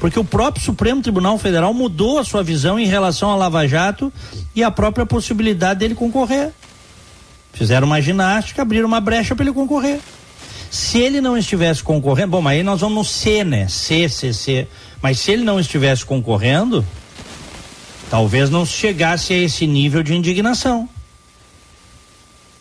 [0.00, 4.10] porque o próprio Supremo Tribunal Federal mudou a sua visão em relação à Lava Jato
[4.56, 6.52] e a própria possibilidade dele concorrer.
[7.52, 10.00] Fizeram uma ginástica, abriram uma brecha para ele concorrer.
[10.70, 13.68] Se ele não estivesse concorrendo, bom, mas aí nós vamos no C, né?
[13.68, 14.68] C, C, C.
[15.02, 16.82] Mas se ele não estivesse concorrendo,
[18.08, 20.88] talvez não chegasse a esse nível de indignação.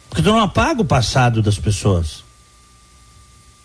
[0.09, 2.21] Porque tu não apaga o passado das pessoas.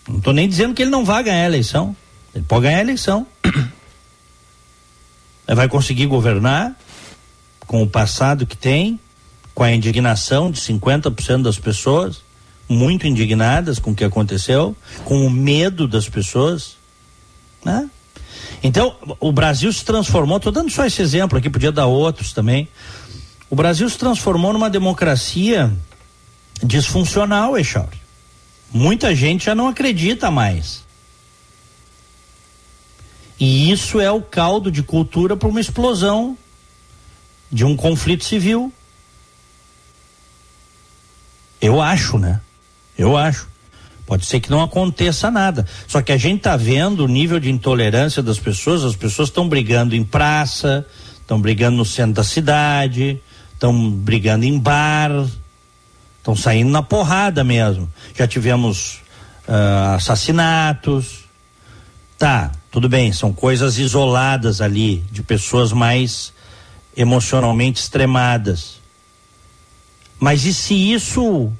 [0.06, 1.96] Não estou nem dizendo que ele não vai ganhar a eleição.
[2.34, 3.26] Ele pode ganhar a eleição.
[5.46, 6.76] Ele vai conseguir governar
[7.66, 8.98] com o passado que tem,
[9.54, 12.22] com a indignação de 50% das pessoas,
[12.68, 16.76] muito indignadas com o que aconteceu, com o medo das pessoas,
[17.64, 17.88] né?
[18.62, 22.68] Então, o Brasil se transformou, estou dando só esse exemplo aqui, podia dar outros também.
[23.50, 25.70] O Brasil se transformou numa democracia
[26.62, 28.02] disfuncional, Echauri.
[28.72, 30.83] Muita gente já não acredita mais.
[33.38, 36.36] E isso é o caldo de cultura para uma explosão
[37.50, 38.72] de um conflito civil.
[41.60, 42.40] Eu acho, né?
[42.96, 43.48] Eu acho.
[44.06, 45.66] Pode ser que não aconteça nada.
[45.86, 48.84] Só que a gente está vendo o nível de intolerância das pessoas.
[48.84, 50.86] As pessoas estão brigando em praça,
[51.20, 53.20] estão brigando no centro da cidade,
[53.54, 55.10] estão brigando em bar,
[56.18, 57.90] estão saindo na porrada mesmo.
[58.14, 59.00] Já tivemos
[59.48, 61.24] uh, assassinatos.
[62.18, 66.32] Tá, tudo bem, são coisas isoladas ali, de pessoas mais
[66.96, 68.80] emocionalmente extremadas.
[70.18, 71.52] Mas e se isso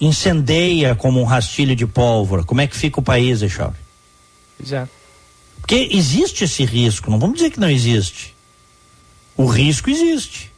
[0.00, 3.76] incendeia como um rastilho de pólvora, como é que fica o país, Echauri?
[4.58, 4.90] Exato.
[5.60, 8.34] Porque existe esse risco, não vamos dizer que não existe.
[9.36, 10.50] O risco existe.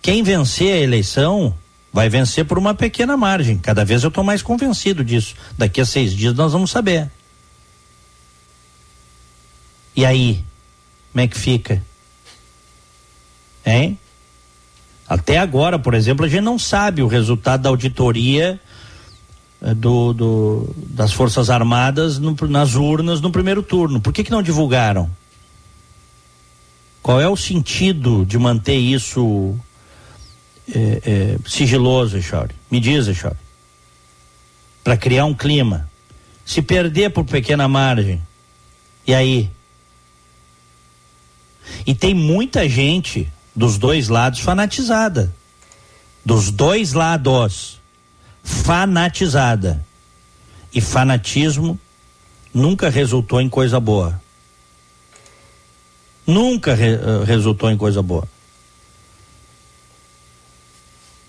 [0.00, 1.54] Quem vencer a eleição
[1.92, 3.58] vai vencer por uma pequena margem.
[3.58, 5.34] Cada vez eu estou mais convencido disso.
[5.58, 7.10] Daqui a seis dias nós vamos saber.
[9.96, 10.44] E aí?
[11.10, 11.82] Como é que fica?
[13.64, 13.98] Hein?
[15.08, 18.60] Até agora, por exemplo, a gente não sabe o resultado da auditoria
[19.62, 24.00] eh, do, do, das Forças Armadas no, nas urnas no primeiro turno.
[24.00, 25.10] Por que, que não divulgaram?
[27.02, 29.56] Qual é o sentido de manter isso
[30.68, 32.54] é, é, sigiloso, Echauri?
[32.68, 33.38] Me diz, Echauri.
[34.82, 35.88] Para criar um clima.
[36.44, 38.20] Se perder por pequena margem,
[39.06, 39.50] e aí?
[41.86, 45.32] E tem muita gente dos dois lados fanatizada.
[46.24, 47.80] Dos dois lados.
[48.42, 49.84] Fanatizada.
[50.74, 51.78] E fanatismo
[52.52, 54.20] nunca resultou em coisa boa.
[56.26, 58.26] Nunca re, uh, resultou em coisa boa.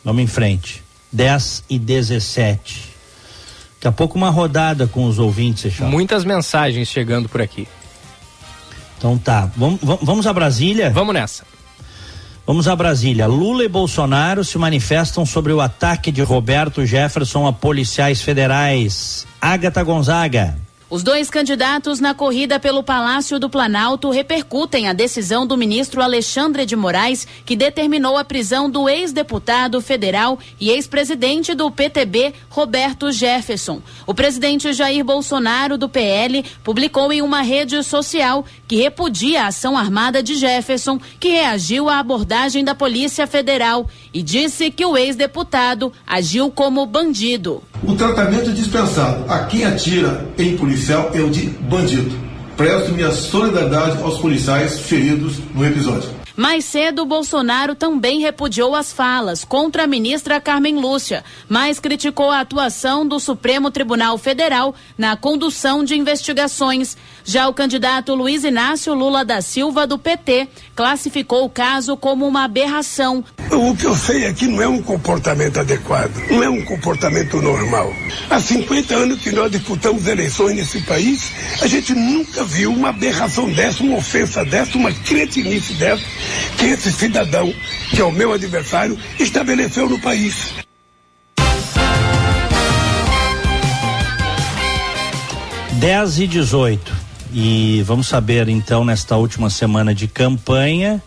[0.03, 0.83] Vamos em frente.
[1.11, 2.93] 10 e 17.
[3.75, 5.79] Daqui a pouco uma rodada com os ouvintes.
[5.79, 7.67] Muitas mensagens chegando por aqui.
[8.97, 9.49] Então tá.
[9.55, 10.89] Vamos, vamos a Brasília?
[10.89, 11.43] Vamos nessa.
[12.45, 13.27] Vamos a Brasília.
[13.27, 19.27] Lula e Bolsonaro se manifestam sobre o ataque de Roberto Jefferson a policiais federais.
[19.41, 20.57] Agatha Gonzaga.
[20.89, 26.65] Os dois candidatos na corrida pelo Palácio do Planalto repercutem a decisão do ministro Alexandre
[26.65, 33.81] de Moraes, que determinou a prisão do ex-deputado federal e ex-presidente do PTB, Roberto Jefferson.
[34.05, 39.77] O presidente Jair Bolsonaro, do PL, publicou em uma rede social que repudia a ação
[39.77, 45.91] armada de Jefferson, que reagiu à abordagem da Polícia Federal e disse que o ex-deputado
[46.05, 47.61] agiu como bandido.
[47.83, 52.15] O tratamento dispensado a quem atira em polícia policial é o de bandido.
[52.55, 56.16] Presto minha solidariedade aos policiais feridos no episódio.
[56.37, 62.41] Mais cedo, Bolsonaro também repudiou as falas contra a ministra Carmen Lúcia, mas criticou a
[62.41, 66.95] atuação do Supremo Tribunal Federal na condução de investigações.
[67.25, 72.43] Já o candidato Luiz Inácio Lula da Silva, do PT, classificou o caso como uma
[72.43, 73.25] aberração.
[73.51, 77.41] O que eu sei é que não é um comportamento adequado, não é um comportamento
[77.41, 77.91] normal.
[78.29, 81.31] Há 50 anos que nós disputamos eleições nesse país,
[81.63, 86.05] a gente nunca viu uma aberração dessa, uma ofensa dessa, uma cretinice dessa
[86.57, 87.53] que esse cidadão,
[87.91, 90.53] que é o meu adversário, estabeleceu no país.
[95.73, 96.95] Dez e dezoito.
[97.33, 101.01] E vamos saber então nesta última semana de campanha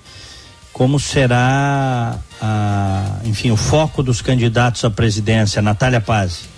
[0.73, 5.61] como será, a, enfim, o foco dos candidatos à presidência.
[5.61, 6.49] Natália Paz.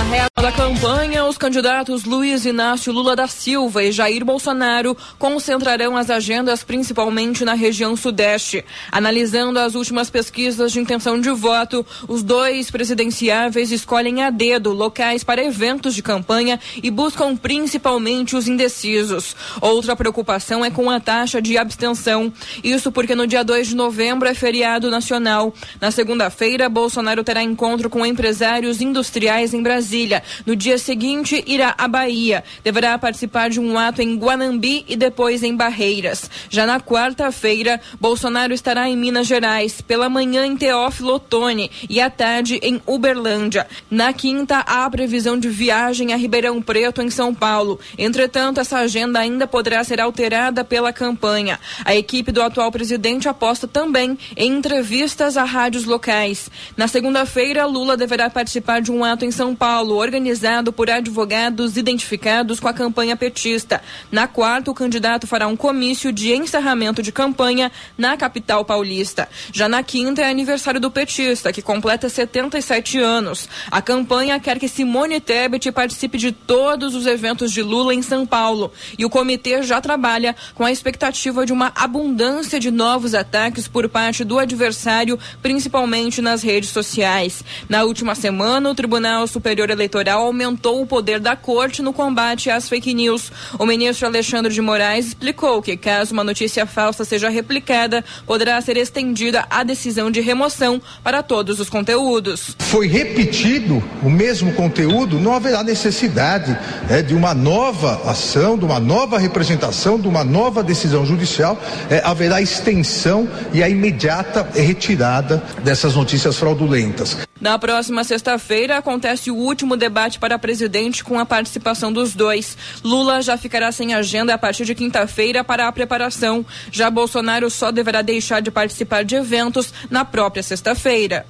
[0.00, 5.94] Na reta da campanha, os candidatos Luiz Inácio Lula da Silva e Jair Bolsonaro concentrarão
[5.94, 8.64] as agendas principalmente na região sudeste.
[8.90, 15.22] Analisando as últimas pesquisas de intenção de voto, os dois presidenciáveis escolhem a dedo locais
[15.22, 19.36] para eventos de campanha e buscam principalmente os indecisos.
[19.60, 22.32] Outra preocupação é com a taxa de abstenção.
[22.64, 25.52] Isso porque no dia 2 de novembro é feriado nacional.
[25.78, 30.22] Na segunda-feira, Bolsonaro terá encontro com empresários industriais em Brasília Brasília.
[30.46, 32.44] No dia seguinte, irá à Bahia.
[32.62, 36.30] Deverá participar de um ato em Guanambi e depois em Barreiras.
[36.48, 42.08] Já na quarta-feira, Bolsonaro estará em Minas Gerais, pela manhã em Teófilo Otoni e à
[42.08, 43.66] tarde em Uberlândia.
[43.90, 47.80] Na quinta, há a previsão de viagem a Ribeirão Preto, em São Paulo.
[47.98, 51.58] Entretanto, essa agenda ainda poderá ser alterada pela campanha.
[51.84, 56.48] A equipe do atual presidente aposta também em entrevistas a rádios locais.
[56.76, 61.78] Na segunda-feira, Lula deverá participar de um ato em São Paulo Paulo, organizado por advogados
[61.78, 63.80] identificados com a campanha petista.
[64.12, 69.26] Na quarta, o candidato fará um comício de encerramento de campanha na capital paulista.
[69.50, 73.48] Já na quinta é aniversário do petista, que completa 77 anos.
[73.70, 78.26] A campanha quer que Simone Tebet participe de todos os eventos de Lula em São
[78.26, 78.70] Paulo.
[78.98, 83.88] E o comitê já trabalha com a expectativa de uma abundância de novos ataques por
[83.88, 87.42] parte do adversário, principalmente nas redes sociais.
[87.66, 92.68] Na última semana, o Tribunal Superior Eleitoral aumentou o poder da corte no combate às
[92.68, 93.30] fake news.
[93.58, 98.76] O ministro Alexandre de Moraes explicou que, caso uma notícia falsa seja replicada, poderá ser
[98.76, 102.56] estendida a decisão de remoção para todos os conteúdos.
[102.58, 106.56] Foi repetido o mesmo conteúdo, não haverá necessidade
[106.88, 111.60] é, de uma nova ação, de uma nova representação, de uma nova decisão judicial.
[111.88, 117.16] É, haverá extensão e a imediata retirada dessas notícias fraudulentas.
[117.40, 122.56] Na próxima sexta-feira acontece o último debate para presidente com a participação dos dois.
[122.82, 126.44] Lula já ficará sem agenda a partir de quinta-feira para a preparação.
[126.70, 131.26] Já Bolsonaro só deverá deixar de participar de eventos na própria sexta-feira.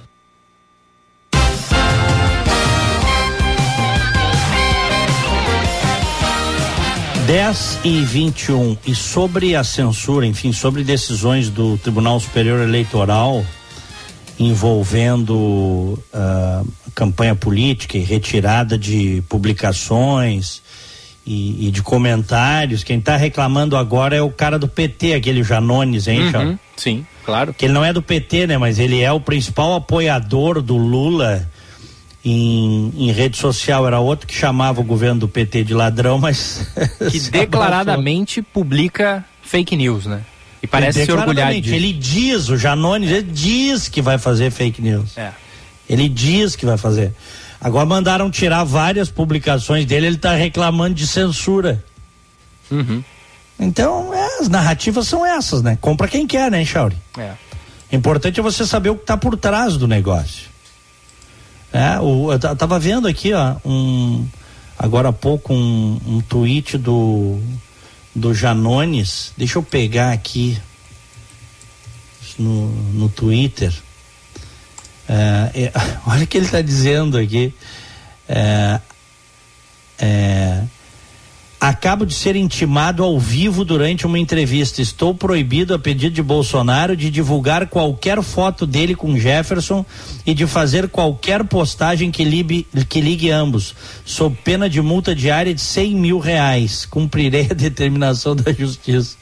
[7.27, 13.45] Dez e 21 e sobre a censura, enfim, sobre decisões do Tribunal Superior Eleitoral
[14.41, 15.35] envolvendo
[16.13, 20.61] uh, campanha política e retirada de publicações
[21.25, 22.83] e, e de comentários.
[22.83, 27.53] Quem está reclamando agora é o cara do PT, aquele Janones, hein, uhum, Sim, claro.
[27.53, 28.57] Que ele não é do PT, né?
[28.57, 31.47] Mas ele é o principal apoiador do Lula
[32.23, 33.85] em, em rede social.
[33.85, 36.67] Era outro que chamava o governo do PT de ladrão, mas.
[37.11, 40.21] Que declaradamente publica fake news, né?
[40.63, 41.73] E parece se orgulhar disso.
[41.73, 45.17] Ele diz, o Janones, ele diz que vai fazer fake news.
[45.17, 45.31] É.
[45.91, 47.13] Ele diz que vai fazer.
[47.59, 51.83] Agora mandaram tirar várias publicações dele, ele está reclamando de censura.
[52.69, 53.03] Uhum.
[53.59, 55.77] Então, é, as narrativas são essas, né?
[55.79, 56.97] Compra quem quer, né, Chauri?
[57.17, 57.33] É.
[57.91, 60.49] Importante é você saber o que está por trás do negócio.
[61.71, 64.25] É, o, eu tava vendo aqui, ó, um,
[64.77, 67.39] agora há pouco um, um tweet do
[68.13, 70.57] do Janones, deixa eu pegar aqui
[72.37, 73.73] no, no Twitter.
[75.11, 75.71] É, é,
[76.07, 77.53] olha o que ele está dizendo aqui.
[78.29, 78.79] É,
[79.99, 80.63] é,
[81.61, 84.81] Acabo de ser intimado ao vivo durante uma entrevista.
[84.81, 89.85] Estou proibido, a pedido de Bolsonaro, de divulgar qualquer foto dele com Jefferson
[90.25, 95.53] e de fazer qualquer postagem que ligue, que ligue ambos, sob pena de multa diária
[95.53, 96.83] de 100 mil reais.
[96.87, 99.15] Cumprirei a determinação da justiça.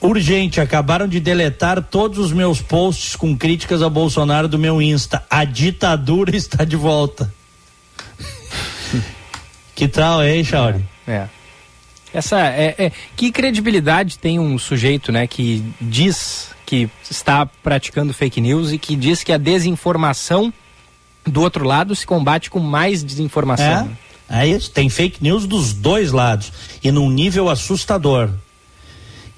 [0.00, 5.24] Urgente, acabaram de deletar todos os meus posts com críticas a Bolsonaro do meu Insta.
[5.28, 7.32] A ditadura está de volta.
[9.74, 10.84] Que tal, hein, Chauri?
[11.06, 11.28] É.
[12.12, 18.40] Essa é, é, que credibilidade tem um sujeito, né, que diz que está praticando fake
[18.40, 20.52] news e que diz que a desinformação
[21.26, 23.90] do outro lado se combate com mais desinformação.
[24.28, 24.70] É, é isso.
[24.70, 28.30] Tem fake news dos dois lados e num nível assustador.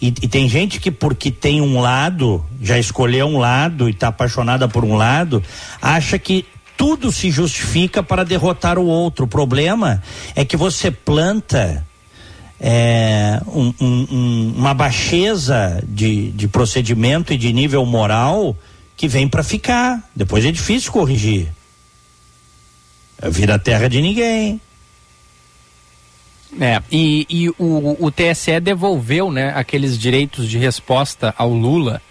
[0.01, 4.09] E, e, tem gente que porque tem um lado, já escolheu um lado e está
[4.09, 5.43] apaixonada por um lado,
[5.81, 6.47] acha que
[6.77, 9.27] tudo se justifica para derrotar o outro.
[9.27, 10.03] O problema
[10.35, 11.87] é que você planta
[12.59, 18.57] é, um, um, uma baixeza de, de procedimento e de nível moral
[18.97, 20.03] que vem para ficar.
[20.17, 21.49] Depois é difícil corrigir.
[23.31, 24.61] Vira terra de ninguém.
[26.59, 32.03] É, e, e o, o TSE devolveu né, aqueles direitos de resposta ao Lula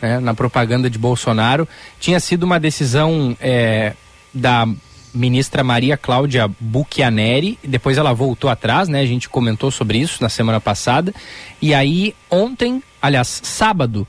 [0.00, 1.66] né, na propaganda de Bolsonaro.
[1.98, 3.94] Tinha sido uma decisão é,
[4.32, 4.68] da
[5.12, 9.00] ministra Maria Cláudia Buchianeri, depois ela voltou atrás, né?
[9.00, 11.12] A gente comentou sobre isso na semana passada.
[11.60, 14.06] E aí, ontem, aliás, sábado,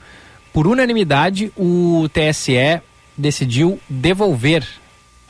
[0.54, 2.82] por unanimidade, o TSE
[3.18, 4.68] decidiu devolver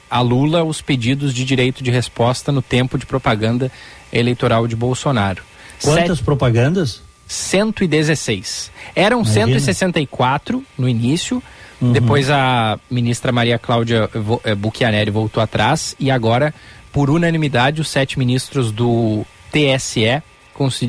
[0.10, 3.72] a Lula os pedidos de direito de resposta no tempo de propaganda
[4.12, 5.44] eleitoral de Bolsonaro.
[5.82, 6.24] Quantas Sete...
[6.24, 7.02] propagandas?
[7.28, 8.72] 116.
[8.96, 9.46] Eram Imagina.
[9.46, 11.42] 164 no início,
[11.82, 11.94] Uhum.
[11.94, 14.10] Depois a ministra Maria Cláudia
[14.44, 16.54] eh, Buchianeri voltou atrás e agora,
[16.92, 20.22] por unanimidade, os sete ministros do TSE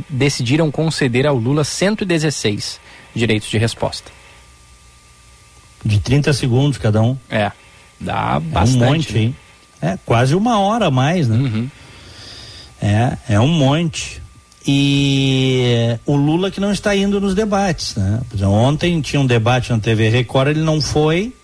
[0.09, 2.81] decidiram conceder ao Lula 116
[3.15, 4.11] direitos de resposta.
[5.85, 7.17] De 30 segundos cada um.
[7.31, 7.53] É.
[8.01, 8.83] Dá bastante.
[8.83, 9.21] É um monte, né?
[9.21, 9.37] hein?
[9.81, 11.37] É, quase uma hora a mais, né?
[11.37, 11.71] Uhum.
[12.81, 14.23] É, é um monte.
[14.67, 18.21] E o Lula que não está indo nos debates, né?
[18.45, 21.35] Ontem tinha um debate na TV Record, ele não foi,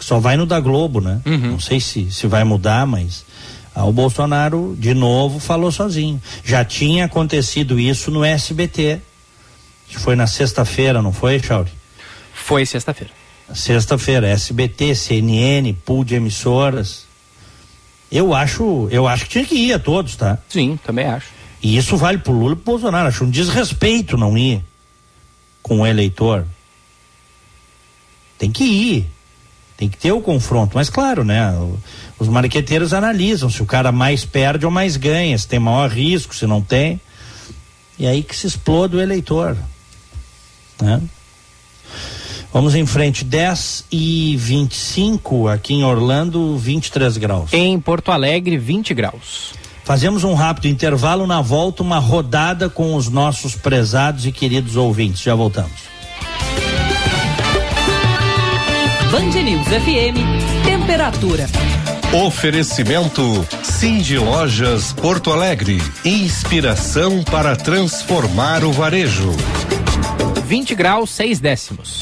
[0.00, 1.20] Só vai no da Globo, né?
[1.24, 1.52] Uhum.
[1.52, 3.24] Não sei se, se vai mudar, mas
[3.74, 6.20] ah, o Bolsonaro, de novo, falou sozinho.
[6.44, 9.00] Já tinha acontecido isso no SBT.
[9.88, 11.70] Foi na sexta-feira, não foi, Chauri?
[12.34, 13.12] Foi sexta-feira.
[13.54, 17.06] Sexta-feira, SBT, CNN, pool de emissoras.
[18.12, 20.38] Eu acho, eu acho que tinha que ir a todos, tá?
[20.46, 21.28] Sim, também acho.
[21.62, 23.08] E isso vale pro Lula e pro Bolsonaro.
[23.08, 24.62] Acho um desrespeito não ir
[25.62, 26.44] com o eleitor.
[28.36, 29.06] Tem que ir.
[29.78, 30.72] Tem que ter o confronto.
[30.74, 31.52] Mas claro, né?
[32.18, 36.34] Os marqueteiros analisam se o cara mais perde ou mais ganha, se tem maior risco,
[36.34, 37.00] se não tem.
[37.98, 39.56] E aí que se explode o eleitor.
[40.80, 41.00] Né?
[42.52, 47.52] Vamos em frente, 10 e 25 aqui em Orlando, 23 graus.
[47.52, 49.54] Em Porto Alegre, 20 graus.
[49.84, 55.22] Fazemos um rápido intervalo, na volta, uma rodada com os nossos prezados e queridos ouvintes.
[55.22, 55.72] Já voltamos.
[59.10, 61.46] Band News FM, temperatura.
[62.26, 65.80] Oferecimento Cindy Lojas Porto Alegre.
[66.04, 69.32] Inspiração para transformar o varejo.
[70.46, 72.00] 20 graus, 6 décimos.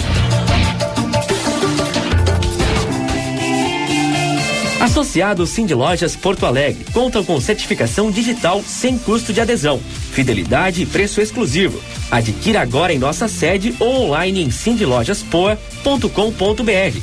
[4.81, 9.79] Associados Cindy Lojas Porto Alegre contam com certificação digital sem custo de adesão,
[10.13, 11.79] fidelidade e preço exclusivo.
[12.11, 16.99] Adquira agora em nossa sede ou online em cindylojaspoa.com.br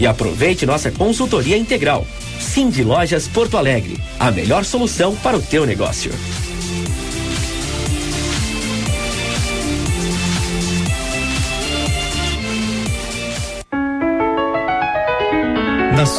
[0.00, 2.04] e aproveite nossa consultoria integral.
[2.40, 6.10] Cindy Lojas Porto Alegre, a melhor solução para o teu negócio.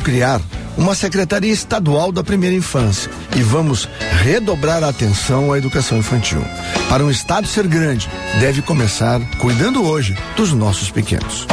[0.00, 0.40] Criar
[0.76, 3.88] uma Secretaria Estadual da Primeira Infância e vamos
[4.22, 6.42] redobrar a atenção à educação infantil.
[6.88, 11.46] Para um Estado ser grande, deve começar cuidando hoje dos nossos pequenos.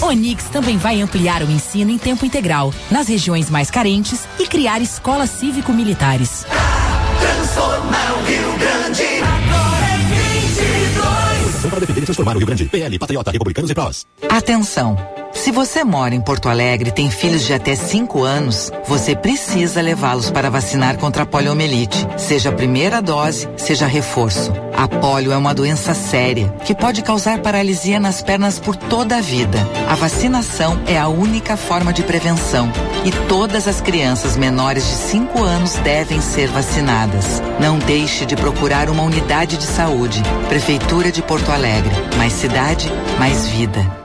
[0.00, 4.80] Onix também vai ampliar o ensino em tempo integral nas regiões mais carentes e criar
[4.80, 6.44] escolas cívico-militares.
[7.20, 9.04] Transformar o Rio Grande.
[9.22, 9.96] Agora é
[11.52, 11.70] 22.
[11.70, 12.64] para defender e transformar o Rio Grande.
[12.66, 14.06] PL, Patriota, Republicanos e Prós.
[14.28, 14.96] Atenção.
[15.44, 19.82] Se você mora em Porto Alegre e tem filhos de até 5 anos, você precisa
[19.82, 24.50] levá-los para vacinar contra a poliomielite, seja a primeira dose, seja reforço.
[24.74, 29.20] A polio é uma doença séria que pode causar paralisia nas pernas por toda a
[29.20, 29.58] vida.
[29.86, 32.72] A vacinação é a única forma de prevenção
[33.04, 37.42] e todas as crianças menores de 5 anos devem ser vacinadas.
[37.60, 40.22] Não deixe de procurar uma unidade de saúde.
[40.48, 41.94] Prefeitura de Porto Alegre.
[42.16, 44.03] Mais cidade, mais vida.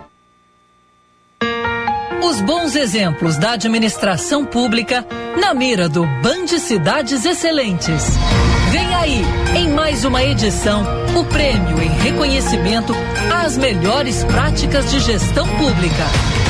[2.30, 5.03] Os bons exemplos da administração pública
[5.41, 8.03] na mira do Band Cidades Excelentes.
[8.72, 9.22] Vem aí,
[9.55, 10.84] em mais uma edição,
[11.20, 12.93] o prêmio em reconhecimento
[13.43, 16.05] às melhores práticas de gestão pública.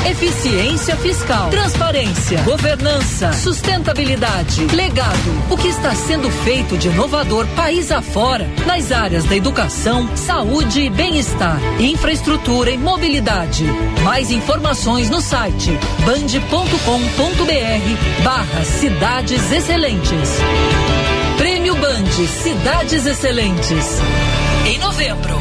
[0.05, 5.47] Eficiência fiscal, transparência, governança, sustentabilidade, legado.
[5.49, 10.89] O que está sendo feito de inovador país afora nas áreas da educação, saúde e
[10.89, 13.63] bem-estar, infraestrutura e mobilidade.
[14.03, 15.71] Mais informações no site
[16.05, 20.39] band.com.br barra Cidades Excelentes.
[21.81, 23.85] Band Cidades Excelentes.
[24.65, 25.35] Em novembro.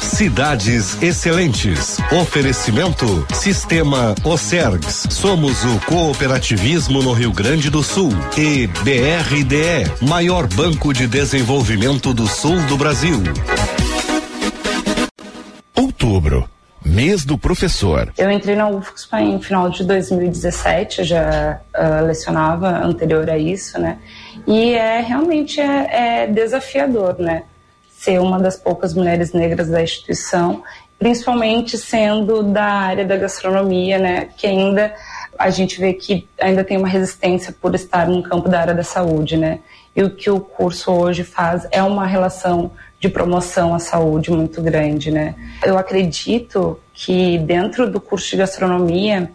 [0.00, 1.98] Cidades Excelentes.
[2.10, 5.06] Oferecimento Sistema Ocergs.
[5.10, 8.10] Somos o cooperativismo no Rio Grande do Sul.
[8.36, 13.22] E BRDE, maior banco de desenvolvimento do sul do Brasil.
[15.76, 16.53] Outubro.
[16.84, 18.12] Mês do professor.
[18.18, 23.78] Eu entrei na UFSPA em final de 2017, eu já uh, lecionava anterior a isso,
[23.80, 23.98] né?
[24.46, 27.44] E é realmente é, é desafiador, né?
[28.04, 30.62] ser uma das poucas mulheres negras da instituição,
[30.98, 34.94] principalmente sendo da área da gastronomia, né, que ainda
[35.38, 38.84] a gente vê que ainda tem uma resistência por estar no campo da área da
[38.84, 39.60] saúde, né?
[39.96, 42.70] E o que o curso hoje faz é uma relação
[43.04, 45.34] de promoção à saúde muito grande, né?
[45.62, 49.30] Eu acredito que dentro do curso de gastronomia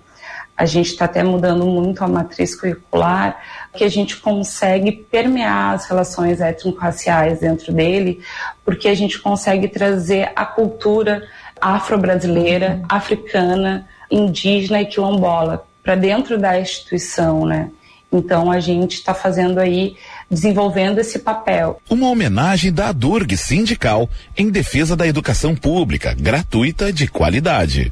[0.57, 3.38] a gente está até mudando muito a matriz curricular,
[3.76, 8.22] que a gente consegue permear as relações étnico-raciais dentro dele,
[8.65, 11.28] porque a gente consegue trazer a cultura
[11.61, 17.70] afro-brasileira, africana, indígena e quilombola para dentro da instituição, né?
[18.11, 19.95] Então a gente está fazendo aí,
[20.30, 21.82] desenvolvendo esse papel.
[21.89, 27.91] Uma homenagem da Durg Sindical em defesa da educação pública, gratuita de qualidade.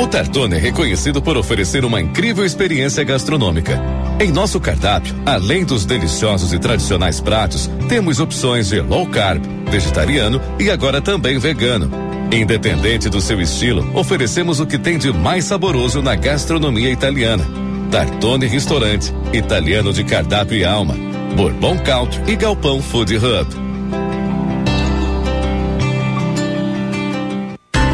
[0.00, 3.80] O Tartone é reconhecido por oferecer uma incrível experiência gastronômica.
[4.20, 10.40] Em nosso cardápio, além dos deliciosos e tradicionais pratos, temos opções de low carb, vegetariano
[10.58, 12.07] e agora também vegano.
[12.30, 17.44] Independente do seu estilo, oferecemos o que tem de mais saboroso na gastronomia italiana.
[17.90, 20.94] Tartone Restaurante, italiano de cardápio e alma.
[21.34, 23.68] Bourbon Country e Galpão Food Hub.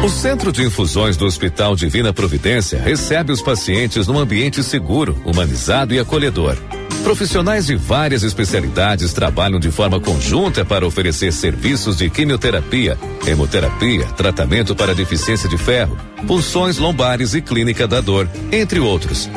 [0.03, 5.93] O Centro de Infusões do Hospital Divina Providência recebe os pacientes num ambiente seguro, humanizado
[5.93, 6.57] e acolhedor.
[7.05, 12.97] Profissionais de várias especialidades trabalham de forma conjunta para oferecer serviços de quimioterapia,
[13.27, 15.95] hemoterapia, tratamento para deficiência de ferro,
[16.25, 19.29] punções lombares e clínica da dor, entre outros.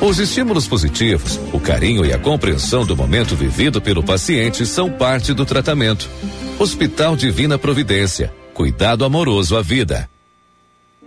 [0.00, 5.34] Os estímulos positivos, o carinho e a compreensão do momento vivido pelo paciente são parte
[5.34, 6.08] do tratamento.
[6.58, 10.06] Hospital Divina Providência cuidado amoroso à vida.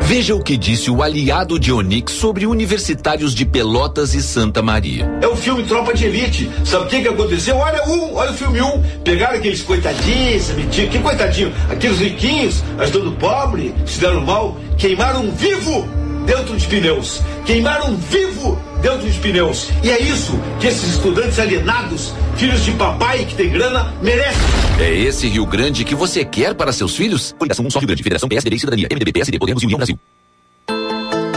[0.06, 5.10] Veja o que disse o aliado de Onix sobre universitários de Pelotas e Santa Maria.
[5.22, 6.52] É o filme Tropa de Elite.
[6.66, 7.56] Sabe o que, que aconteceu?
[7.56, 8.84] Olha um, olha o filme um.
[9.04, 11.54] Pegaram aqueles coitadinhos, mentira, que coitadinho.
[11.70, 15.88] Aqueles riquinhos, ajudando o pobre, se deram mal, queimaram vivo
[16.26, 17.22] dentro de pneus.
[17.46, 19.70] Queimaram vivo dentro de pneus.
[19.82, 24.42] E é isso que esses estudantes alienados, filhos de papai que tem grana, merecem.
[24.78, 27.34] É esse Rio Grande que você quer para seus filhos?
[27.40, 29.98] Coligação Um Só Rio Grande, Federação PSDB e Cidadania, MDB, PSD, Podemos e União Brasil.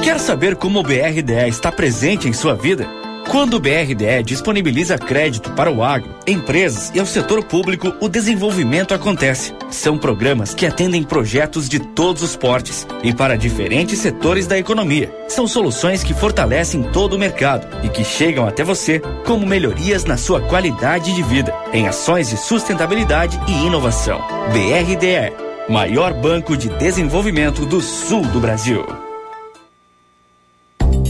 [0.03, 2.89] Quer saber como o BRDE está presente em sua vida?
[3.29, 8.95] Quando o BRDE disponibiliza crédito para o agro, empresas e ao setor público, o desenvolvimento
[8.95, 9.53] acontece.
[9.69, 15.13] São programas que atendem projetos de todos os portes e para diferentes setores da economia.
[15.29, 20.17] São soluções que fortalecem todo o mercado e que chegam até você como melhorias na
[20.17, 24.21] sua qualidade de vida, em ações de sustentabilidade e inovação.
[24.53, 25.33] BRDE,
[25.69, 29.06] maior banco de desenvolvimento do sul do Brasil.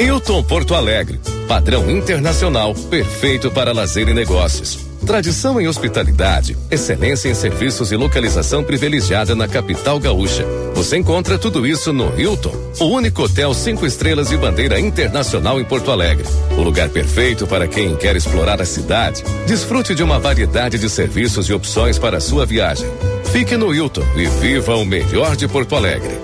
[0.00, 4.78] Hilton Porto Alegre, padrão internacional, perfeito para lazer e negócios.
[5.06, 10.44] Tradição em hospitalidade, excelência em serviços e localização privilegiada na capital gaúcha.
[10.74, 15.64] Você encontra tudo isso no Hilton, o único hotel cinco estrelas e bandeira internacional em
[15.64, 16.26] Porto Alegre.
[16.56, 19.22] O lugar perfeito para quem quer explorar a cidade.
[19.46, 22.88] Desfrute de uma variedade de serviços e opções para a sua viagem.
[23.32, 26.18] Fique no Hilton e viva o melhor de Porto Alegre.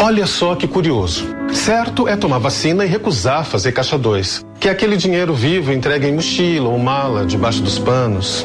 [0.00, 1.24] Olha só que curioso.
[1.52, 6.08] Certo é tomar vacina e recusar fazer caixa 2, que é aquele dinheiro vivo entregue
[6.08, 8.44] em mochila ou mala debaixo dos panos.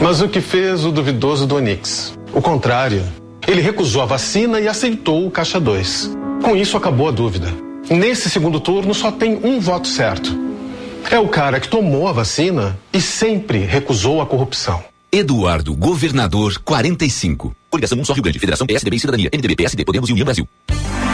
[0.00, 2.16] Mas o que fez o duvidoso do Onix?
[2.32, 3.02] O contrário.
[3.48, 6.16] Ele recusou a vacina e aceitou o caixa 2.
[6.44, 7.48] Com isso acabou a dúvida.
[7.90, 10.39] Nesse segundo turno só tem um voto certo.
[11.10, 14.80] É o cara que tomou a vacina e sempre recusou a corrupção.
[15.10, 17.52] Eduardo Governador 45.
[17.68, 20.48] Coligação Um Só Rio Grande, Federação PSDB e Cidadania, MDB, PSD, Podemos e União Brasil.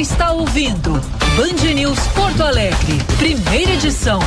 [0.00, 0.92] está ouvindo
[1.36, 4.18] Band News Porto Alegre, primeira edição.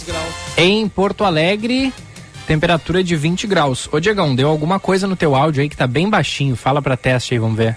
[0.00, 0.34] 23 graus.
[0.56, 1.92] Em Porto Alegre,
[2.46, 3.88] temperatura de 20 graus.
[3.92, 6.56] Ô Diegão, deu alguma coisa no teu áudio aí que tá bem baixinho.
[6.56, 7.76] Fala pra teste aí, vamos ver.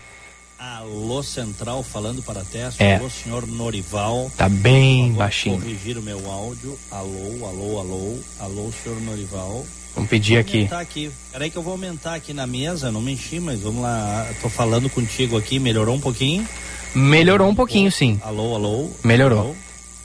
[0.58, 2.82] Alô Central falando para teste.
[2.82, 2.96] É.
[2.96, 4.32] Alô senhor Norival.
[4.38, 5.60] Tá bem favor, baixinho.
[5.60, 6.78] Corrigir o meu áudio.
[6.92, 8.18] Alô, alô, alô.
[8.40, 9.66] Alô senhor Norival.
[9.96, 10.58] Vamos pedir Vou aqui.
[10.58, 11.12] aumentar aqui.
[11.32, 14.28] Peraí que eu vou aumentar aqui na mesa, não me enchi, mas vamos lá.
[14.42, 16.48] Tô falando contigo aqui, melhorou um pouquinho?
[16.96, 18.20] Melhorou um pouquinho, sim.
[18.24, 18.90] Alô, alô.
[19.04, 19.40] Melhorou.
[19.40, 19.56] Alô?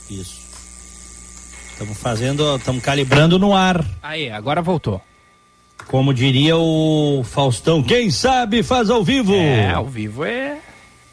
[0.09, 0.38] Isso.
[1.79, 3.85] Estamos fazendo, estamos calibrando no ar.
[4.03, 5.01] Aí, agora voltou.
[5.87, 9.33] Como diria o Faustão, quem sabe faz ao vivo.
[9.33, 10.57] É, ao vivo é.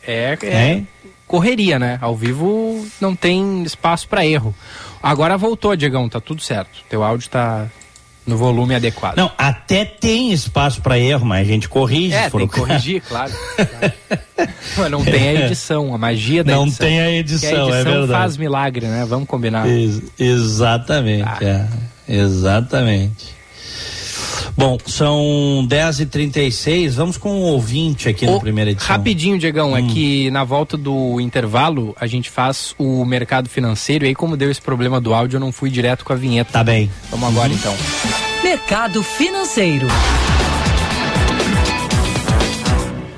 [0.04, 0.88] É, é Hein?
[1.24, 2.00] correria, né?
[2.02, 4.52] Ao vivo não tem espaço pra erro.
[5.00, 6.82] Agora voltou, Diegão, tá tudo certo.
[6.90, 7.66] Teu áudio tá
[8.26, 9.16] no volume adequado.
[9.16, 12.14] Não, até tem espaço para erro, mas a gente corrige.
[12.14, 13.32] É, se for tem que corrigir, claro.
[14.76, 16.86] Mas não tem a edição, a magia da Não edição.
[16.86, 18.12] tem a edição, a edição é verdade.
[18.12, 19.06] faz milagre, né?
[19.08, 19.66] Vamos combinar.
[19.68, 21.38] Ex- exatamente, Ah.
[22.08, 22.14] é.
[22.16, 23.35] Exatamente.
[24.56, 28.88] Bom, são 10h36, vamos com um ouvinte aqui na Ô, primeira edição.
[28.96, 29.76] Rapidinho, Diegão, Hum.
[29.76, 34.34] é que na volta do intervalo a gente faz o mercado financeiro e aí como
[34.36, 36.52] deu esse problema do áudio eu não fui direto com a vinheta.
[36.52, 36.90] Tá bem.
[37.10, 37.54] Vamos agora Uhum.
[37.54, 37.74] então.
[38.42, 39.88] Mercado Financeiro.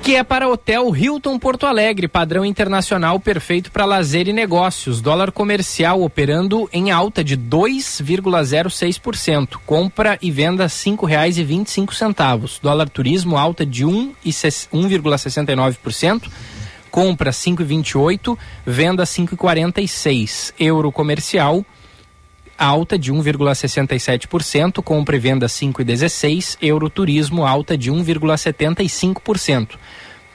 [0.09, 5.01] Que é para Hotel Hilton Porto Alegre, padrão internacional perfeito para lazer e negócios.
[5.01, 9.59] Dólar comercial operando em alta de 2,06%.
[9.67, 12.59] Compra e venda R$ 5,25.
[12.59, 16.27] Dólar turismo alta de 1 e ses- 1,69%.
[16.89, 18.35] Compra 5,28,
[18.65, 20.55] venda 5,46.
[20.59, 21.63] Euro comercial
[22.59, 29.77] alta de 1,67%, compra e venda 5,16%, Euroturismo alta de 1,75%.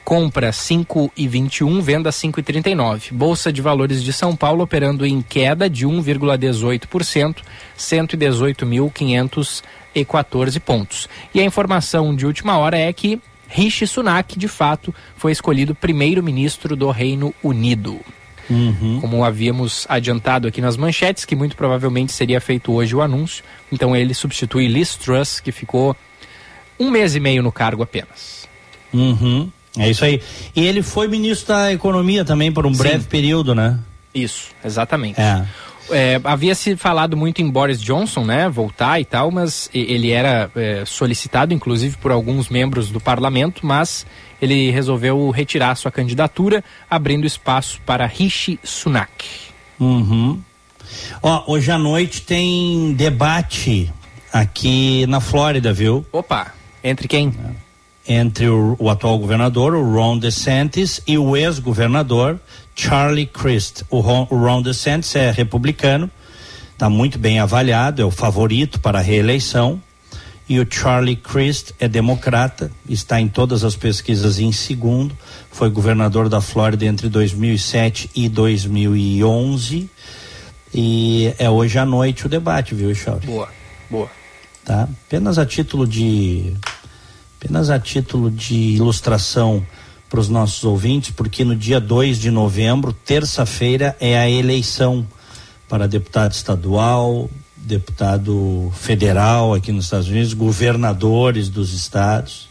[0.02, 3.12] Compra 5,21, venda 5,39.
[3.12, 7.36] Bolsa de Valores de São Paulo operando em queda de 1,18%,
[7.78, 11.08] 118.514 pontos.
[11.34, 13.18] E a informação de última hora é que
[13.48, 17.98] Rishi Sunak, de fato, foi escolhido primeiro-ministro do Reino Unido
[19.00, 23.44] como havíamos adiantado aqui nas manchetes, que muito provavelmente seria feito hoje o anúncio.
[23.72, 25.96] Então ele substitui Liz Truss, que ficou
[26.78, 28.48] um mês e meio no cargo apenas.
[28.92, 30.20] Uhum, É isso aí.
[30.54, 32.78] E ele foi ministro da Economia também por um Sim.
[32.78, 33.78] breve período, né?
[34.14, 35.20] Isso, exatamente.
[35.20, 35.44] É.
[35.90, 40.50] É, havia se falado muito em Boris Johnson, né, voltar e tal, mas ele era
[40.56, 44.06] é, solicitado, inclusive, por alguns membros do parlamento, mas
[44.40, 49.26] ele resolveu retirar sua candidatura, abrindo espaço para Rishi Sunak.
[49.78, 50.40] Uhum.
[51.22, 53.92] Ó, hoje à noite tem debate
[54.32, 56.04] aqui na Flórida, viu?
[56.12, 57.32] Opa, entre quem?
[58.06, 62.38] Entre o, o atual governador, o Ron DeSantis, e o ex-governador,
[62.74, 63.82] Charlie Crist.
[63.88, 66.10] O Ron, o Ron DeSantis é republicano,
[66.72, 69.80] está muito bem avaliado, é o favorito para a reeleição.
[70.46, 75.16] E o Charlie Crist é democrata, está em todas as pesquisas em segundo,
[75.50, 79.88] foi governador da Flórida entre 2007 e 2011.
[80.74, 83.26] E é hoje à noite o debate, viu, Chauri?
[83.26, 83.48] Boa,
[83.88, 84.10] boa.
[84.64, 84.88] Tá?
[85.06, 86.52] Apenas a título de
[87.38, 89.64] apenas a título de ilustração
[90.14, 95.04] para os nossos ouvintes, porque no dia 2 de novembro, terça-feira, é a eleição
[95.68, 102.48] para deputado estadual, deputado federal aqui nos Estados Unidos, governadores dos estados.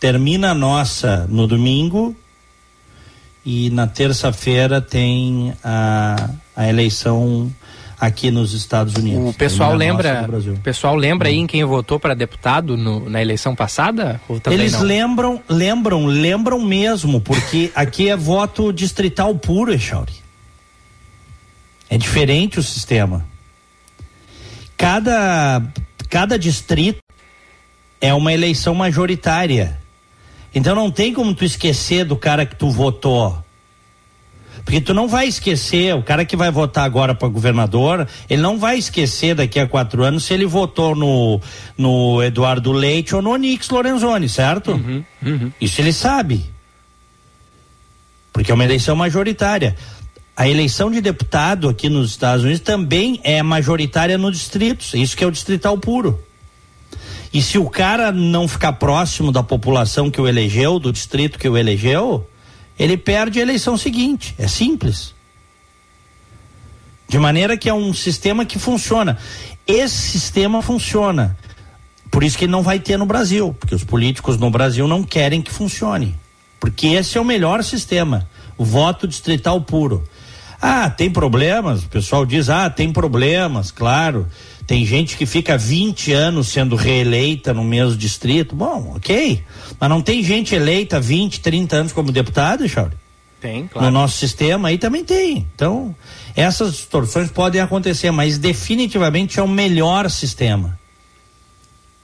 [0.00, 2.16] Termina a nossa no domingo
[3.46, 7.48] e na terça-feira tem a, a eleição
[8.00, 9.30] aqui nos Estados Unidos.
[9.30, 13.20] O pessoal nossa lembra, o pessoal lembra aí em quem votou para deputado no- na
[13.20, 14.20] eleição passada?
[14.46, 14.82] Eles não?
[14.82, 20.12] lembram, lembram, lembram mesmo, porque aqui é voto distrital puro, Echauri.
[21.90, 23.26] É diferente o sistema.
[24.76, 25.62] Cada,
[26.08, 27.00] cada distrito
[28.00, 29.78] é uma eleição majoritária.
[30.54, 33.42] Então não tem como tu esquecer do cara que tu votou.
[34.68, 38.58] Porque tu não vai esquecer, o cara que vai votar agora para governador, ele não
[38.58, 41.40] vai esquecer daqui a quatro anos se ele votou no,
[41.74, 44.72] no Eduardo Leite ou no Onix Lorenzoni, certo?
[45.58, 46.44] Isso ele sabe.
[48.30, 49.74] Porque é uma eleição majoritária.
[50.36, 54.92] A eleição de deputado aqui nos Estados Unidos também é majoritária nos distritos.
[54.92, 56.22] Isso que é o distrital puro.
[57.32, 61.48] E se o cara não ficar próximo da população que o elegeu, do distrito que
[61.48, 62.28] o elegeu,
[62.78, 64.34] ele perde a eleição seguinte.
[64.38, 65.14] É simples.
[67.08, 69.18] De maneira que é um sistema que funciona.
[69.66, 71.36] Esse sistema funciona.
[72.10, 75.42] Por isso que não vai ter no Brasil, porque os políticos no Brasil não querem
[75.42, 76.14] que funcione.
[76.60, 80.04] Porque esse é o melhor sistema, o voto distrital puro.
[80.60, 81.84] Ah, tem problemas?
[81.84, 84.26] O pessoal diz: "Ah, tem problemas", claro.
[84.68, 88.54] Tem gente que fica 20 anos sendo reeleita no mesmo distrito.
[88.54, 89.42] Bom, OK.
[89.80, 92.94] Mas não tem gente eleita 20, 30 anos como deputado, Chauri?
[93.40, 93.86] Tem, claro.
[93.86, 95.46] No nosso sistema aí também tem.
[95.54, 95.96] Então,
[96.36, 100.78] essas distorções podem acontecer, mas definitivamente é o melhor sistema.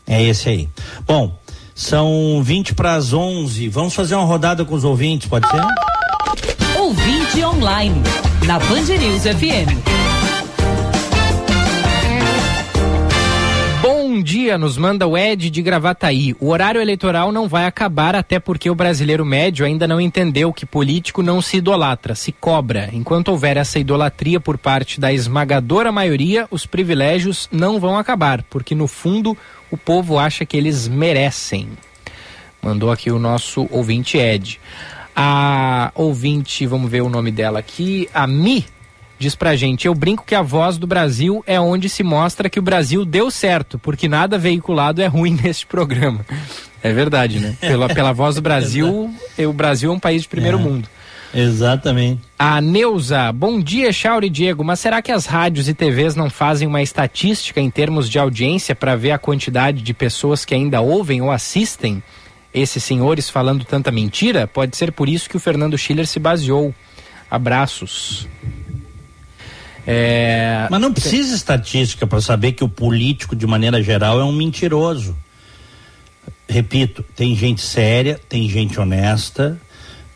[0.07, 0.69] É esse aí.
[1.07, 1.39] Bom,
[1.75, 3.69] são 20 para as 11.
[3.69, 5.61] Vamos fazer uma rodada com os ouvintes, pode ser?
[6.79, 8.03] Ouvinte online,
[8.47, 10.04] na Band News FM.
[14.25, 16.35] Dia, nos manda o Ed de Gravataí.
[16.41, 20.65] O horário eleitoral não vai acabar, até porque o brasileiro médio ainda não entendeu que
[20.65, 22.89] político não se idolatra, se cobra.
[22.95, 28.75] Enquanto houver essa idolatria por parte da esmagadora maioria, os privilégios não vão acabar, porque
[28.75, 29.37] no fundo
[29.71, 31.69] o povo acha que eles merecem.
[32.63, 34.59] Mandou aqui o nosso ouvinte Ed.
[35.15, 38.65] A ouvinte, vamos ver o nome dela aqui, a Mi
[39.25, 42.59] diz pra gente: Eu brinco que a voz do Brasil é onde se mostra que
[42.59, 46.25] o Brasil deu certo, porque nada veiculado é ruim neste programa.
[46.83, 47.57] É verdade, né?
[47.61, 50.61] Pela, pela voz do Brasil, o Brasil é um país de primeiro É.
[50.61, 50.89] mundo.
[51.35, 52.21] Exatamente.
[52.39, 54.63] A Neuza, bom dia, Chauri e Diego.
[54.63, 58.75] Mas será que as rádios e TVs não fazem uma estatística em termos de audiência
[58.75, 62.01] para ver a quantidade de pessoas que ainda ouvem ou assistem
[62.53, 64.47] esses senhores falando tanta mentira?
[64.47, 66.73] Pode ser por isso que o Fernando Schiller se baseou.
[67.29, 68.29] Abraços.
[69.87, 70.67] É...
[70.71, 75.17] Mas não precisa estatística para saber que o político, de maneira geral, é um mentiroso.
[76.49, 79.61] Repito, tem gente séria, tem gente honesta,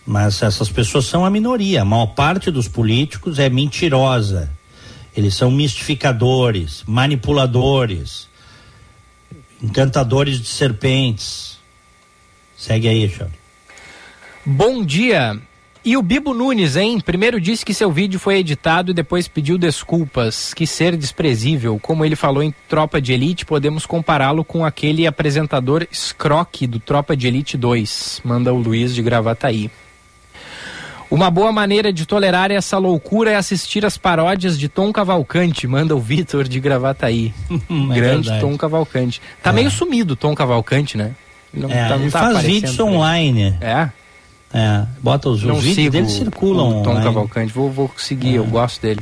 [0.07, 1.83] mas essas pessoas são a minoria.
[1.83, 4.51] A maior parte dos políticos é mentirosa.
[5.17, 8.29] Eles são mistificadores, manipuladores,
[9.63, 11.59] encantadores de serpentes.
[12.57, 13.37] Segue aí, Charles.
[14.47, 15.41] Bom dia.
[15.89, 17.01] E o Bibo Nunes, hein?
[17.01, 20.53] Primeiro disse que seu vídeo foi editado e depois pediu desculpas.
[20.53, 21.79] Que ser desprezível.
[21.81, 27.17] Como ele falou em Tropa de Elite, podemos compará-lo com aquele apresentador Scroque do Tropa
[27.17, 28.21] de Elite 2.
[28.23, 29.71] Manda o Luiz de Gravataí.
[31.11, 35.97] Uma boa maneira de tolerar essa loucura é assistir as paródias de Tom Cavalcante, manda
[35.97, 37.33] o Vitor de Gravataí.
[37.67, 38.41] Grande verdade.
[38.43, 39.23] Tom Cavalcante.
[39.43, 41.13] Tá meio sumido o Tom Cavalcante, né?
[41.51, 43.57] Não É, tá- não ele tá faz vídeos online.
[43.63, 43.89] É?
[44.53, 47.05] É, bota os, os vídeos dele circulam o Tom online.
[47.05, 49.01] Cavalcante, vou, vou seguir, eu gosto dele.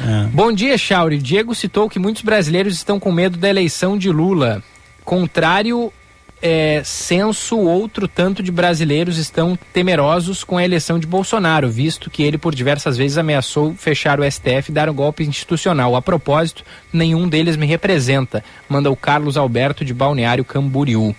[0.00, 0.26] É.
[0.32, 1.18] Bom dia, Chauri.
[1.18, 4.62] Diego citou que muitos brasileiros estão com medo da eleição de Lula.
[5.04, 5.92] Contrário
[6.40, 12.22] é, censo, outro tanto de brasileiros estão temerosos com a eleição de Bolsonaro, visto que
[12.22, 15.96] ele por diversas vezes ameaçou fechar o STF e dar um golpe institucional.
[15.96, 16.62] A propósito,
[16.92, 21.14] nenhum deles me representa, manda o Carlos Alberto de Balneário Camboriú.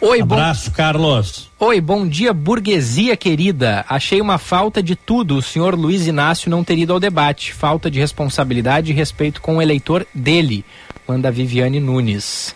[0.00, 1.50] Oi, bom- Abraço, Carlos.
[1.58, 3.84] Oi, bom dia, burguesia querida.
[3.88, 7.52] Achei uma falta de tudo o senhor Luiz Inácio não ter ido ao debate.
[7.52, 10.64] Falta de responsabilidade e respeito com o eleitor dele.
[11.06, 12.54] Manda Viviane Nunes.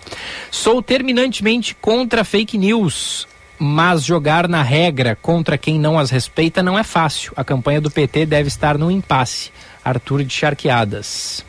[0.51, 3.27] Sou terminantemente contra fake news.
[3.59, 7.33] Mas jogar na regra contra quem não as respeita não é fácil.
[7.37, 9.51] A campanha do PT deve estar no impasse.
[9.85, 11.45] Arthur de Charqueadas.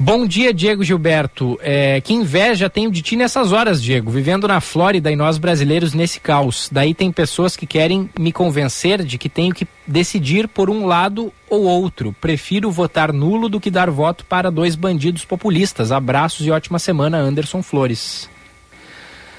[0.00, 1.58] Bom dia, Diego Gilberto.
[1.60, 5.92] É, que inveja tenho de ti nessas horas, Diego, vivendo na Flórida e nós brasileiros
[5.92, 6.68] nesse caos.
[6.70, 11.32] Daí tem pessoas que querem me convencer de que tenho que decidir por um lado
[11.50, 12.14] ou outro.
[12.20, 15.90] Prefiro votar nulo do que dar voto para dois bandidos populistas.
[15.90, 18.30] Abraços e ótima semana, Anderson Flores.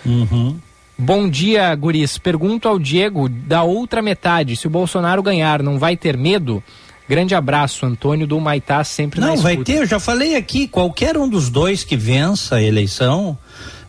[0.06, 0.58] Uhum.
[0.98, 2.18] Bom dia, guris.
[2.18, 6.62] Pergunto ao Diego da outra metade, se o Bolsonaro ganhar, não vai ter medo?
[7.10, 11.18] Grande abraço, Antônio do Maitá, sempre na Não, vai ter, eu já falei aqui, qualquer
[11.18, 13.36] um dos dois que vença a eleição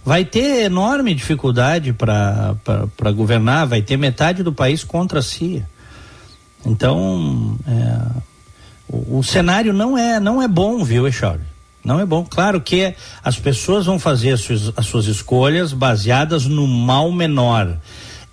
[0.03, 5.63] vai ter enorme dificuldade para governar, vai ter metade do país contra si.
[6.65, 8.21] Então, é,
[8.89, 11.43] o, o cenário não é, não é bom, viu, Echauri?
[11.85, 12.25] Não é bom.
[12.25, 17.77] Claro que as pessoas vão fazer as suas, as suas escolhas baseadas no mal menor.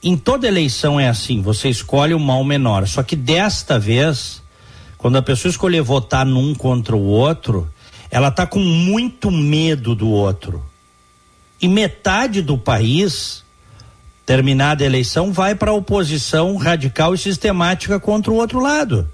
[0.02, 2.88] Em toda eleição é assim, você escolhe o mal menor.
[2.88, 4.42] Só que desta vez,
[4.98, 7.72] quando a pessoa escolher votar num contra o outro,
[8.10, 10.64] ela está com muito medo do outro.
[11.62, 13.44] E metade do país,
[14.26, 19.10] terminada a eleição, vai para a oposição radical e sistemática contra o outro lado.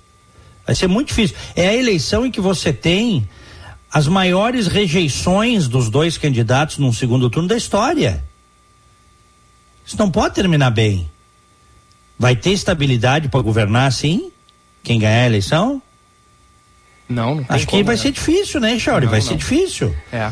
[0.66, 1.36] Vai ser muito difícil.
[1.56, 3.28] É a eleição em que você tem
[3.92, 8.24] as maiores rejeições dos dois candidatos num segundo turno da história.
[9.86, 11.10] Isso não pode terminar bem.
[12.18, 14.33] Vai ter estabilidade para governar assim?
[14.84, 15.82] Quem ganhar a eleição?
[17.08, 18.02] Não, não tem Acho que como, vai né?
[18.02, 19.06] ser difícil, né, Chauri?
[19.06, 19.28] Vai não.
[19.28, 19.96] ser difícil.
[20.12, 20.32] É.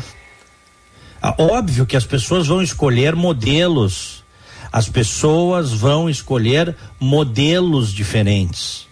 [1.20, 4.22] Ah, Óbvio que as pessoas vão escolher modelos.
[4.70, 8.86] As pessoas vão escolher modelos diferentes.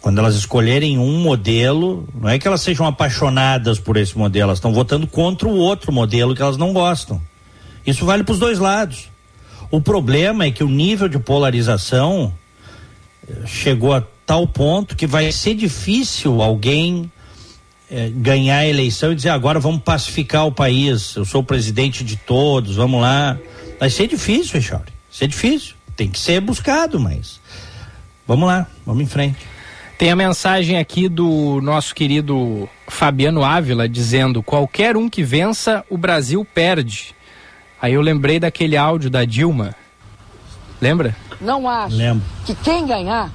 [0.00, 4.58] Quando elas escolherem um modelo, não é que elas sejam apaixonadas por esse modelo, elas
[4.58, 7.20] estão votando contra o outro modelo que elas não gostam.
[7.84, 9.08] Isso vale para os dois lados.
[9.68, 12.32] O problema é que o nível de polarização
[13.46, 17.10] chegou a tal ponto que vai ser difícil alguém
[17.90, 22.02] eh, ganhar a eleição e dizer agora vamos pacificar o país, eu sou o presidente
[22.02, 23.38] de todos, vamos lá.
[23.78, 24.60] Vai ser difícil.
[24.60, 25.74] Vai ser difícil.
[25.94, 27.40] Tem que ser buscado, mas
[28.26, 29.38] vamos lá, vamos em frente.
[29.98, 35.96] Tem a mensagem aqui do nosso querido Fabiano Ávila dizendo: qualquer um que vença, o
[35.96, 37.14] Brasil perde.
[37.80, 39.74] Aí eu lembrei daquele áudio da Dilma.
[40.80, 41.16] Lembra?
[41.40, 42.24] Não acho Lembro.
[42.44, 43.30] que quem ganhar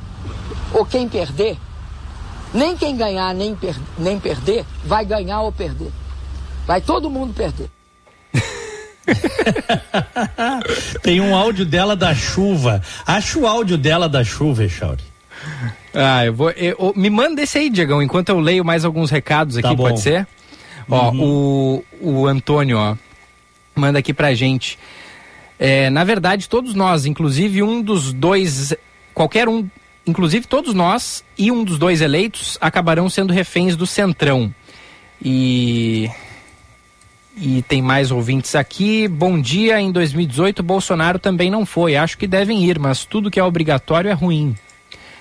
[0.74, 1.58] ou quem perder,
[2.54, 5.92] nem quem ganhar nem, per- nem perder, vai ganhar ou perder.
[6.66, 7.70] Vai todo mundo perder.
[11.02, 12.82] Tem um áudio dela da chuva.
[13.06, 15.04] Acha o áudio dela da chuva, Echauri.
[15.94, 16.52] Ah, eu vou.
[16.52, 19.76] eu- eu- me manda esse aí, Diegão, enquanto eu leio mais alguns recados aqui, Tá
[19.76, 20.28] pode ser?
[20.90, 22.96] Ó, o, o Antônio, ó,
[23.76, 24.78] manda aqui pra gente.
[25.64, 28.74] É, na verdade, todos nós, inclusive um dos dois,
[29.14, 29.70] qualquer um,
[30.08, 34.52] inclusive todos nós e um dos dois eleitos acabarão sendo reféns do Centrão.
[35.24, 36.10] E
[37.38, 39.08] e tem mais ouvintes aqui.
[39.08, 39.80] Bom dia.
[39.80, 41.96] Em 2018, Bolsonaro também não foi.
[41.96, 44.56] Acho que devem ir, mas tudo que é obrigatório é ruim.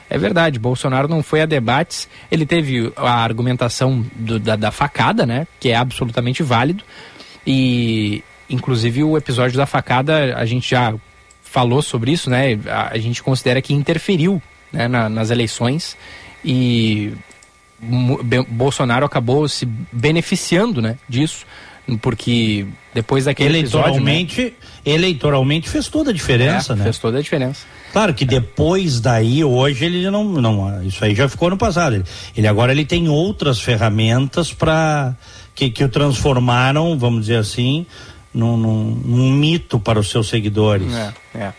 [0.09, 2.09] É verdade, Bolsonaro não foi a debates.
[2.31, 5.47] Ele teve a argumentação do- da, da facada, né?
[5.61, 6.83] Que é absolutamente válido.
[7.47, 10.95] E, inclusive, o episódio da facada, a gente já
[11.43, 12.59] falou sobre isso, né?
[12.69, 15.97] A, a gente considera que interferiu né, na- nas eleições.
[16.45, 17.13] E
[18.49, 21.47] Bolsonaro acabou se beneficiando, né, disso,
[22.03, 24.55] porque depois daquele episódio, né, Eleitoralmente,
[24.85, 26.85] eleitoralmente fez toda a diferença, É, né?
[26.85, 27.65] fez toda a diferença.
[27.93, 31.97] Claro que depois daí, hoje ele não, não, isso aí já ficou no passado.
[31.97, 32.05] Ele,
[32.37, 35.15] ele agora ele tem outras ferramentas para
[35.55, 37.85] que, que o transformaram, vamos dizer assim,
[38.33, 40.93] num, num- num mito para os seus seguidores.
[40.95, 41.53] É, é.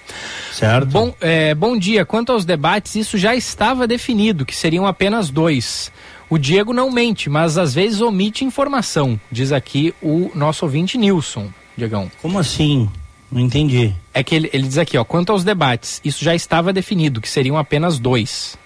[0.53, 0.88] Certo?
[0.88, 2.06] Bom, é, bom dia.
[2.06, 5.91] Quanto aos debates, isso já estava definido, que seriam apenas dois.
[6.30, 11.49] O Diego não mente, mas às vezes omite informação, diz aqui o nosso ouvinte Nilson,
[11.76, 12.10] Diegão.
[12.22, 12.89] Como assim?
[13.30, 13.93] Não entendi.
[14.14, 17.30] É que ele, ele diz aqui, ó, quanto aos debates, isso já estava definido, que
[17.30, 18.57] seriam apenas dois.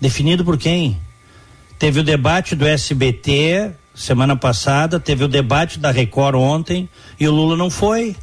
[0.00, 0.98] Definido por quem?
[1.78, 6.88] Teve o debate do SBT semana passada, teve o debate da Record ontem
[7.18, 8.16] e o Lula não foi.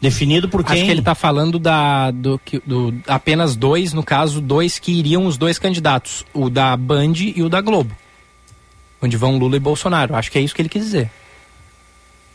[0.00, 0.76] Definido por quem?
[0.76, 5.26] Acho que ele está falando da, do, do apenas dois, no caso, dois que iriam
[5.26, 7.94] os dois candidatos, o da Band e o da Globo.
[9.02, 10.14] Onde vão Lula e Bolsonaro.
[10.14, 11.10] Acho que é isso que ele quis dizer.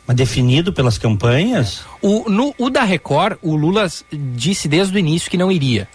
[0.05, 1.83] Mas definido pelas campanhas?
[2.01, 5.87] O, no, o da Record, o Lula disse desde o início que não iria.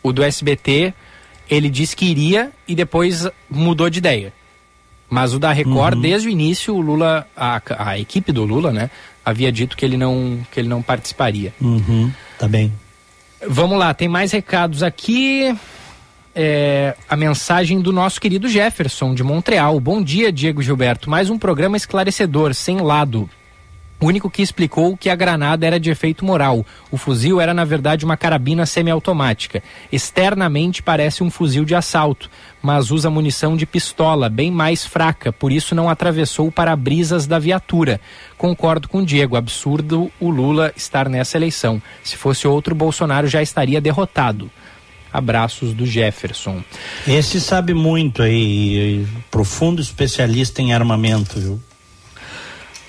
[0.00, 0.94] O do SBT,
[1.50, 4.32] ele disse que iria e depois mudou de ideia.
[5.14, 8.90] Mas o da Record, desde o início, o Lula, a, a equipe do Lula, né,
[9.24, 11.54] havia dito que ele não, que ele não participaria.
[11.60, 12.72] Uhum, tá bem.
[13.48, 15.56] Vamos lá, tem mais recados aqui.
[16.34, 19.78] É, a mensagem do nosso querido Jefferson, de Montreal.
[19.78, 21.08] Bom dia, Diego Gilberto.
[21.08, 23.30] Mais um programa esclarecedor, sem lado.
[24.04, 26.66] O único que explicou que a granada era de efeito moral.
[26.90, 29.62] O fuzil era, na verdade, uma carabina semiautomática.
[29.90, 35.50] Externamente parece um fuzil de assalto, mas usa munição de pistola, bem mais fraca, por
[35.50, 37.98] isso não atravessou para-brisas da viatura.
[38.36, 41.80] Concordo com o Diego, absurdo o Lula estar nessa eleição.
[42.02, 44.50] Se fosse outro, Bolsonaro já estaria derrotado.
[45.10, 46.62] Abraços do Jefferson.
[47.08, 51.58] Esse sabe muito aí, profundo especialista em armamento, viu?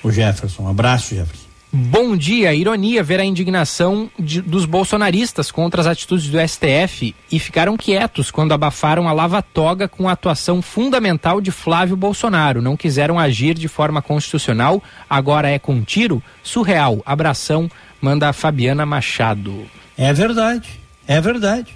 [0.06, 0.64] O Jefferson.
[0.64, 1.45] Um abraço, Jefferson.
[1.73, 7.38] Bom dia, ironia ver a indignação de- dos bolsonaristas contra as atitudes do STF e
[7.38, 12.61] ficaram quietos quando abafaram a lava-toga com a atuação fundamental de Flávio Bolsonaro.
[12.61, 16.23] Não quiseram agir de forma constitucional, agora é com tiro?
[16.41, 17.02] Surreal.
[17.06, 17.69] Abração,
[17.99, 19.65] manda a Fabiana Machado.
[19.98, 20.69] É verdade,
[21.06, 21.73] é verdade.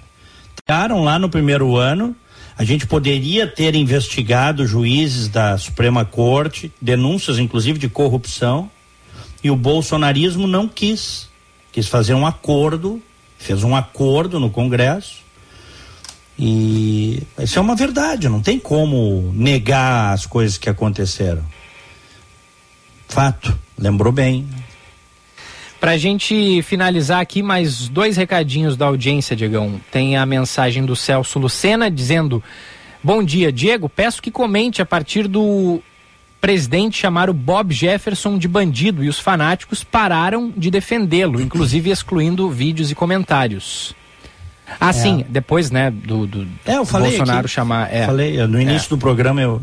[0.56, 2.16] Ficaram lá no primeiro ano.
[2.60, 8.70] A gente poderia ter investigado juízes da Suprema Corte, denúncias inclusive de corrupção,
[9.42, 11.26] e o bolsonarismo não quis.
[11.72, 13.00] Quis fazer um acordo,
[13.38, 15.22] fez um acordo no Congresso.
[16.38, 21.42] E isso é uma verdade, não tem como negar as coisas que aconteceram.
[23.08, 24.46] Fato, lembrou bem.
[25.80, 29.80] Pra gente finalizar aqui, mais dois recadinhos da audiência, Diegão.
[29.90, 32.42] Tem a mensagem do Celso Lucena dizendo:
[33.02, 33.88] Bom dia, Diego.
[33.88, 35.80] Peço que comente a partir do
[36.38, 42.48] presidente chamar o Bob Jefferson de bandido e os fanáticos pararam de defendê-lo, inclusive excluindo
[42.50, 43.94] vídeos e comentários.
[44.80, 44.92] Ah, É.
[44.92, 47.92] sim, depois, né, do, do É, eu falei Bolsonaro aqui, chamar.
[47.92, 48.06] É.
[48.06, 48.90] Falei, no início É.
[48.90, 49.60] do programa eu,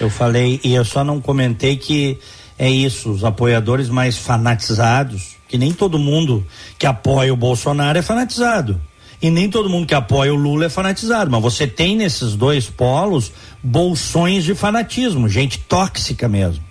[0.00, 2.18] eu falei, e eu só não comentei que
[2.58, 6.46] é isso, os apoiadores mais fanatizados, que nem todo mundo
[6.78, 8.80] que apoia o Bolsonaro é fanatizado.
[9.20, 12.66] E nem todo mundo que apoia o Lula é fanatizado, mas você tem nesses dois
[12.66, 16.62] polos bolsões de fanatismo, gente tóxica mesmo.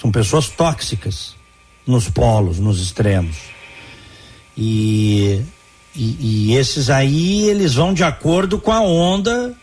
[0.00, 1.34] São pessoas tóxicas
[1.86, 3.36] nos polos, nos extremos.
[4.56, 5.42] E,
[5.96, 9.54] e, e esses aí, eles vão de acordo com a onda,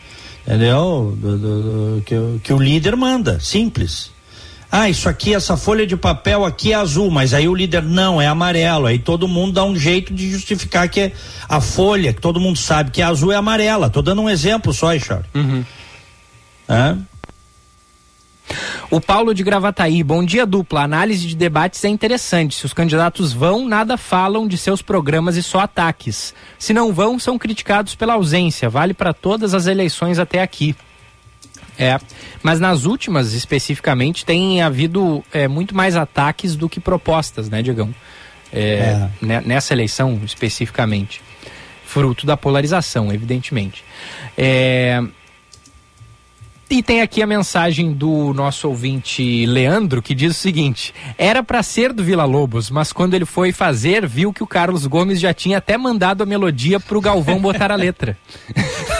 [0.46, 1.16] entendeu?
[1.18, 1.62] Do- do-
[1.96, 4.10] do- que, que o líder manda, simples.
[4.70, 8.20] Ah, isso aqui, essa folha de papel aqui é azul, mas aí o líder não,
[8.20, 8.86] é amarelo.
[8.86, 11.12] Aí todo mundo dá um jeito de justificar que é
[11.48, 13.88] a folha, que todo mundo sabe que é azul, é amarela.
[13.88, 15.24] Tô dando um exemplo só, Richard.
[16.68, 16.98] Hã?
[18.90, 20.80] O Paulo de Gravataí, bom dia dupla.
[20.80, 22.56] A análise de debates é interessante.
[22.56, 26.34] Se os candidatos vão, nada falam de seus programas e só ataques.
[26.58, 28.68] Se não vão, são criticados pela ausência.
[28.68, 30.74] Vale para todas as eleições até aqui.
[31.78, 31.98] É,
[32.42, 37.94] mas nas últimas, especificamente, tem havido é, muito mais ataques do que propostas, né, Diegão?
[38.52, 41.20] É, ne- Nessa eleição, especificamente.
[41.84, 43.84] Fruto da polarização, evidentemente.
[44.36, 45.02] É,
[46.70, 51.62] e tem aqui a mensagem do nosso ouvinte Leandro, que diz o seguinte: era para
[51.62, 55.32] ser do Vila Lobos, mas quando ele foi fazer, viu que o Carlos Gomes já
[55.32, 58.18] tinha até mandado a melodia pro Galvão botar a letra.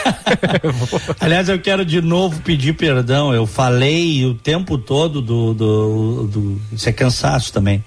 [1.20, 3.34] Aliás, eu quero de novo pedir perdão.
[3.34, 5.52] Eu falei o tempo todo do.
[5.52, 7.84] do, do isso é cansaço também.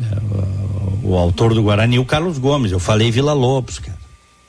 [0.00, 2.70] É, o, o autor do Guarani, o Carlos Gomes.
[2.70, 3.98] Eu falei Vila Lobos, cara.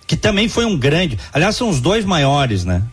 [0.06, 1.18] Que também foi um grande.
[1.34, 2.84] Aliás, são os dois maiores, né?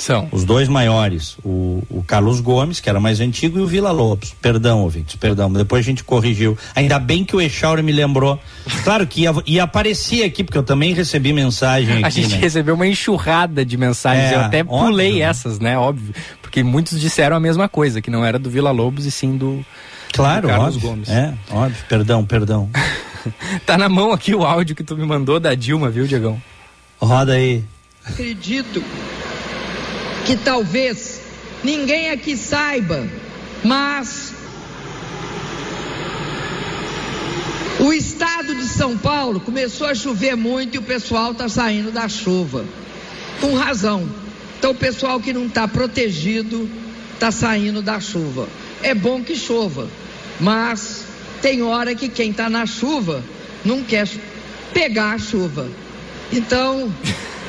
[0.00, 0.28] São.
[0.32, 1.36] Os dois maiores.
[1.44, 4.34] O, o Carlos Gomes, que era mais antigo, e o Vila Lobos.
[4.40, 5.52] Perdão, ouvintes, perdão.
[5.52, 6.56] Depois a gente corrigiu.
[6.74, 8.40] Ainda bem que o Echauri me lembrou.
[8.82, 12.04] Claro que ia, ia aparecer aqui, porque eu também recebi mensagem aqui.
[12.04, 12.38] A gente né?
[12.38, 15.20] recebeu uma enxurrada de mensagens, É, eu até óbvio, pulei né?
[15.20, 15.76] essas, né?
[15.76, 16.14] Óbvio.
[16.40, 19.62] Porque muitos disseram a mesma coisa, que não era do Vila Lobos e sim do,
[20.14, 20.88] Claro, do Carlos óbvio.
[20.90, 21.08] Gomes.
[21.10, 21.84] É, óbvio.
[21.88, 22.70] Perdão, perdão.
[23.66, 26.40] Tá na mão aqui o áudio que tu me mandou da Dilma, viu, Diegão?
[26.98, 27.62] Roda aí.
[28.02, 28.82] Acredito
[30.30, 31.20] que talvez
[31.64, 33.04] ninguém aqui saiba,
[33.64, 34.32] mas
[37.80, 42.08] o estado de São Paulo começou a chover muito e o pessoal está saindo da
[42.08, 42.64] chuva.
[43.40, 44.08] Com razão.
[44.56, 46.70] Então o pessoal que não está protegido
[47.14, 48.48] está saindo da chuva.
[48.84, 49.88] É bom que chova,
[50.38, 51.06] mas
[51.42, 53.20] tem hora que quem está na chuva
[53.64, 54.08] não quer
[54.72, 55.68] pegar a chuva.
[56.32, 56.94] Então,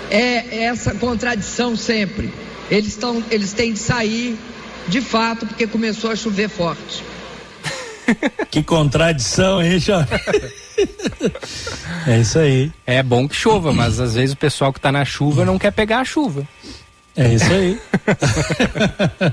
[0.10, 2.34] é essa contradição sempre.
[2.70, 4.38] Eles, estão, eles têm de sair
[4.88, 7.04] de fato porque começou a chover forte.
[8.50, 10.10] Que contradição, hein, Jorge?
[12.06, 12.70] É isso aí.
[12.86, 15.72] É bom que chova, mas às vezes o pessoal que tá na chuva não quer
[15.72, 16.46] pegar a chuva.
[17.16, 17.80] É isso aí.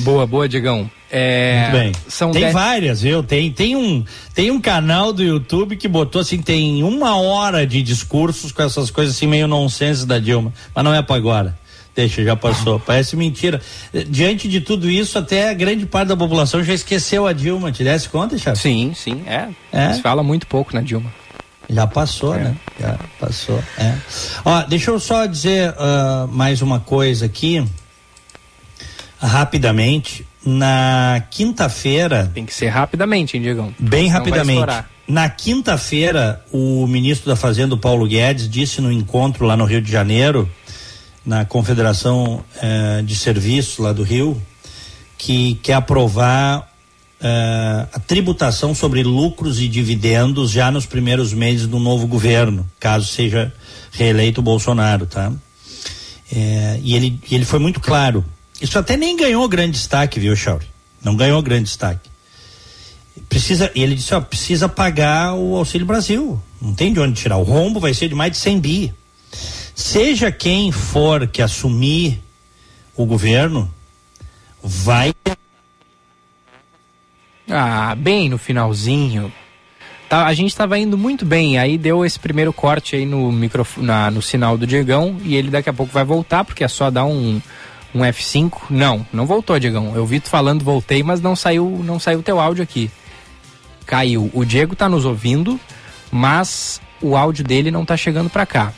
[0.00, 0.90] boa, boa, Diegão.
[1.10, 1.92] É, Muito bem.
[2.08, 3.22] São tem dez- várias, viu?
[3.22, 4.04] Tem, tem, um,
[4.34, 8.90] tem um canal do YouTube que botou assim, tem uma hora de discursos com essas
[8.90, 10.52] coisas assim meio nonsense da Dilma.
[10.74, 11.56] Mas não é pra agora.
[11.94, 12.80] Deixa, já passou.
[12.80, 13.60] Parece mentira.
[14.08, 17.70] Diante de tudo isso, até a grande parte da população já esqueceu a Dilma.
[17.70, 18.60] Te desse conta, Chaves?
[18.60, 19.48] Sim, sim, é.
[19.72, 19.92] É?
[19.92, 21.12] Se fala muito pouco na Dilma.
[21.70, 22.54] Já passou, né?
[22.80, 23.62] Já passou.
[23.78, 23.94] É.
[24.44, 27.64] Ó, deixa eu só dizer ah, mais uma coisa aqui,
[29.18, 30.26] rapidamente.
[30.44, 32.30] Na quinta-feira.
[32.34, 33.74] Tem que ser rapidamente, hein, Diegão?
[33.78, 34.84] Bem rapidamente.
[35.08, 39.80] Na quinta-feira, o ministro da Fazenda, o Paulo Guedes, disse no encontro lá no Rio
[39.80, 40.46] de Janeiro,
[41.24, 44.40] na Confederação eh, de Serviços lá do Rio,
[45.16, 46.70] que quer aprovar
[47.20, 53.06] eh, a tributação sobre lucros e dividendos já nos primeiros meses do novo governo, caso
[53.06, 53.52] seja
[53.92, 55.32] reeleito o Bolsonaro, tá?
[56.32, 58.24] Eh, e ele, ele foi muito claro.
[58.60, 60.66] Isso até nem ganhou grande destaque, viu, Chauri?
[61.02, 62.14] Não ganhou grande destaque
[63.28, 66.40] precisa, ele disse, ó, precisa pagar o Auxílio Brasil.
[66.60, 67.36] Não tem de onde tirar.
[67.36, 68.94] O rombo vai ser de mais de 100 bi.
[69.74, 72.22] Seja quem for que assumir
[72.96, 73.72] o governo,
[74.62, 75.12] vai
[77.50, 79.32] Ah, bem no finalzinho.
[80.08, 83.86] Tá, a gente estava indo muito bem, aí deu esse primeiro corte aí no microfone,
[83.86, 86.90] na, no sinal do Diegão e ele daqui a pouco vai voltar, porque é só
[86.90, 87.40] dar um,
[87.94, 88.52] um F5.
[88.70, 89.94] Não, não voltou, Diegão.
[89.94, 92.90] Eu vi tu falando, voltei, mas não saiu, não saiu teu áudio aqui.
[93.86, 94.30] Caiu.
[94.32, 95.58] O Diego tá nos ouvindo,
[96.10, 98.72] mas o áudio dele não tá chegando para cá.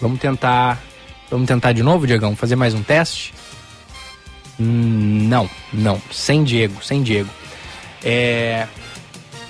[0.00, 0.80] Vamos tentar
[1.30, 2.36] Vamos tentar de novo, Diegão?
[2.36, 3.34] Fazer mais um teste?
[4.60, 6.00] Hum, não, não.
[6.10, 7.28] Sem Diego, sem Diego.
[8.02, 8.66] É.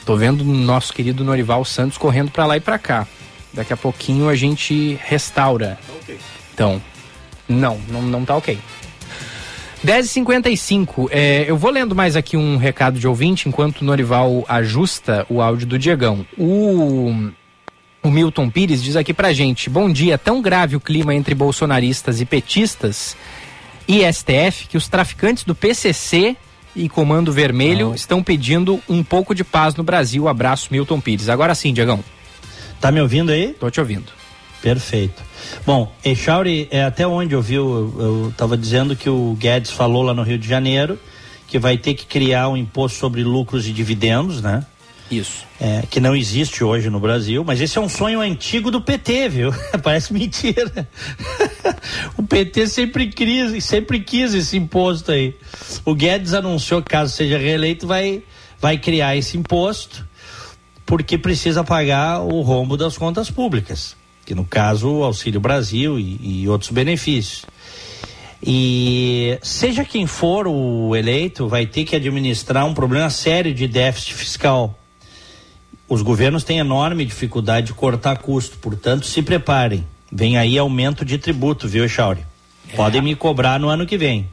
[0.04, 3.06] Tô vendo o nosso querido Norival Santos correndo para lá e para cá.
[3.52, 5.78] Daqui a pouquinho a gente restaura.
[6.54, 6.80] Então,
[7.48, 8.58] não, não, não tá ok.
[9.84, 15.26] 10h55, é, eu vou lendo mais aqui um recado de ouvinte enquanto o Norival ajusta
[15.28, 16.26] o áudio do Diegão.
[16.38, 17.30] O,
[18.06, 22.20] o Milton Pires diz aqui pra gente: Bom dia, tão grave o clima entre bolsonaristas
[22.20, 23.16] e petistas
[23.88, 26.36] e STF que os traficantes do PCC
[26.74, 30.28] e Comando Vermelho estão pedindo um pouco de paz no Brasil.
[30.28, 31.28] Abraço, Milton Pires.
[31.28, 32.02] Agora sim, Diegão.
[32.80, 33.54] Tá me ouvindo aí?
[33.58, 34.12] Tô te ouvindo.
[34.62, 35.22] Perfeito.
[35.64, 40.14] Bom, Echauri, é, até onde eu vi, eu estava dizendo que o Guedes falou lá
[40.14, 40.98] no Rio de Janeiro
[41.46, 44.64] que vai ter que criar um imposto sobre lucros e dividendos, né?
[45.10, 45.44] Isso.
[45.60, 49.28] É, que não existe hoje no Brasil, mas esse é um sonho antigo do PT,
[49.28, 49.50] viu?
[49.82, 50.88] Parece mentira.
[52.18, 55.34] o PT sempre quis, sempre quis esse imposto aí.
[55.84, 58.22] O Guedes anunciou caso seja reeleito vai,
[58.60, 60.06] vai criar esse imposto
[60.84, 66.42] porque precisa pagar o rombo das contas públicas, que no caso o Auxílio Brasil e,
[66.42, 67.44] e outros benefícios.
[68.42, 74.14] E seja quem for o eleito, vai ter que administrar um problema sério de déficit
[74.14, 74.78] fiscal.
[75.88, 79.86] Os governos têm enorme dificuldade de cortar custo, portanto, se preparem.
[80.10, 82.24] Vem aí aumento de tributo, viu, Chauri?
[82.72, 82.74] É.
[82.74, 84.28] Podem me cobrar no ano que vem.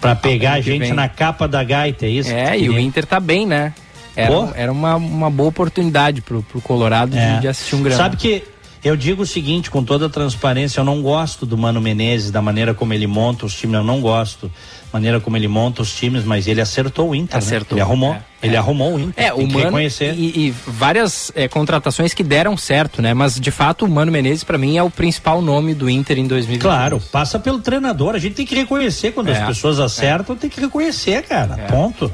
[0.00, 0.92] Para pegar a gente vem.
[0.92, 2.30] na capa da gaita, é isso?
[2.30, 3.74] É, e o Inter tá bem, né?
[4.14, 7.34] Era, era uma, uma boa oportunidade pro, pro Colorado é.
[7.34, 7.96] de, de, assistir um grande.
[7.96, 8.44] Sabe que
[8.82, 12.40] eu digo o seguinte, com toda a transparência, eu não gosto do Mano Menezes, da
[12.40, 14.50] maneira como ele monta os times, eu não gosto
[14.92, 17.36] maneira como ele monta os times, mas ele acertou o Inter.
[17.36, 17.38] Né?
[17.38, 17.76] Acertou.
[17.76, 17.82] Né?
[17.82, 18.14] Ele arrumou.
[18.14, 18.58] É, ele é.
[18.58, 19.24] arrumou o Inter.
[19.24, 20.14] É, o Mano, reconhecer.
[20.14, 23.14] E, e várias é, contratações que deram certo, né?
[23.14, 26.26] Mas de fato o Mano Menezes para mim é o principal nome do Inter em
[26.26, 26.60] 2020.
[26.60, 28.14] Claro, passa pelo treinador.
[28.14, 29.84] A gente tem que reconhecer quando as é, pessoas é.
[29.84, 31.54] acertam, tem que reconhecer, cara.
[31.58, 32.10] É, Ponto.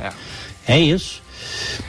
[0.68, 0.78] É.
[0.78, 1.22] isso.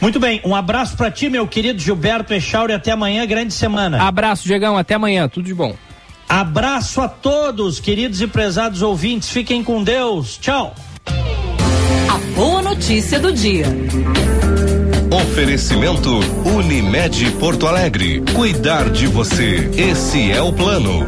[0.02, 2.74] Muito bem, um abraço para ti, meu querido Gilberto Echauri.
[2.74, 4.02] Até amanhã, grande semana.
[4.04, 4.78] Abraço, Diegão.
[4.78, 5.28] Até amanhã.
[5.28, 5.76] Tudo de bom.
[6.30, 9.30] Abraço a todos, queridos e prezados ouvintes.
[9.30, 10.38] Fiquem com Deus.
[10.38, 10.76] Tchau.
[12.10, 13.66] A boa notícia do dia.
[15.10, 18.22] Oferecimento Unimed Porto Alegre.
[18.36, 19.70] Cuidar de você.
[19.76, 21.08] Esse é o plano.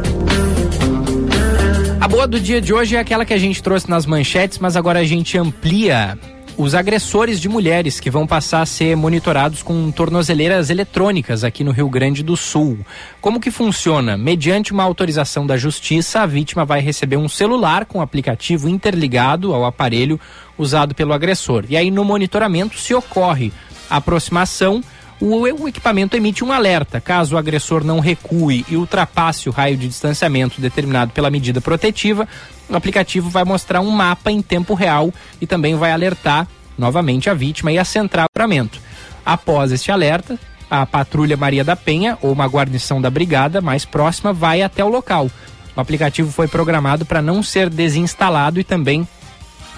[2.00, 4.74] A boa do dia de hoje é aquela que a gente trouxe nas manchetes, mas
[4.74, 6.18] agora a gente amplia
[6.60, 11.70] os agressores de mulheres que vão passar a ser monitorados com tornozeleiras eletrônicas aqui no
[11.70, 12.80] Rio Grande do Sul.
[13.18, 14.14] Como que funciona?
[14.18, 19.64] Mediante uma autorização da justiça, a vítima vai receber um celular com aplicativo interligado ao
[19.64, 20.20] aparelho
[20.58, 21.64] usado pelo agressor.
[21.66, 23.50] E aí no monitoramento se ocorre
[23.88, 24.84] aproximação,
[25.20, 27.00] o, equipamento emite um alerta.
[27.00, 32.26] Caso o agressor não recue e ultrapasse o raio de distanciamento determinado pela medida protetiva,
[32.68, 36.48] o aplicativo vai mostrar um mapa em tempo real e também vai alertar
[36.78, 38.80] novamente a vítima e a central de livramento.
[39.24, 40.38] Após este alerta,
[40.70, 44.88] a patrulha Maria da Penha ou uma guarnição da brigada mais próxima vai até o
[44.88, 45.30] local.
[45.76, 49.06] O aplicativo foi programado para não ser desinstalado e também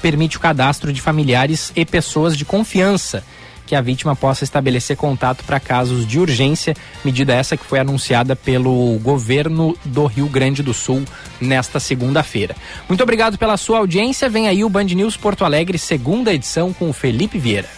[0.01, 3.25] permite o cadastro de familiares e pessoas de confiança
[3.67, 6.75] que a vítima possa estabelecer contato para casos de urgência,
[7.05, 11.05] medida essa que foi anunciada pelo governo do Rio Grande do Sul
[11.41, 12.55] nesta segunda-feira.
[12.89, 14.29] Muito obrigado pela sua audiência.
[14.29, 17.69] Vem aí o Band News Porto Alegre, segunda edição com o Felipe Vieira.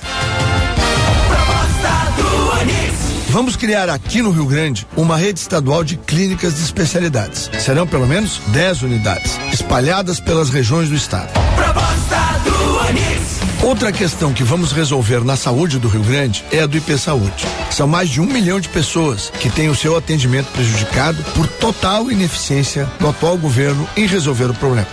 [3.34, 7.50] Vamos criar aqui no Rio Grande uma rede estadual de clínicas de especialidades.
[7.58, 11.32] Serão pelo menos 10 unidades, espalhadas pelas regiões do estado.
[13.64, 17.46] Outra questão que vamos resolver na saúde do Rio Grande é a do IP Saúde.
[17.70, 22.10] São mais de um milhão de pessoas que têm o seu atendimento prejudicado por total
[22.10, 24.86] ineficiência do atual governo em resolver o problema.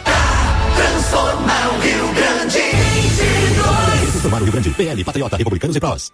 [0.74, 2.60] Transformar o Rio Grande.
[2.60, 4.10] 22.
[4.12, 4.70] Transformar o Rio Grande.
[4.70, 6.14] PL, Patriota, Republicanos e Prós.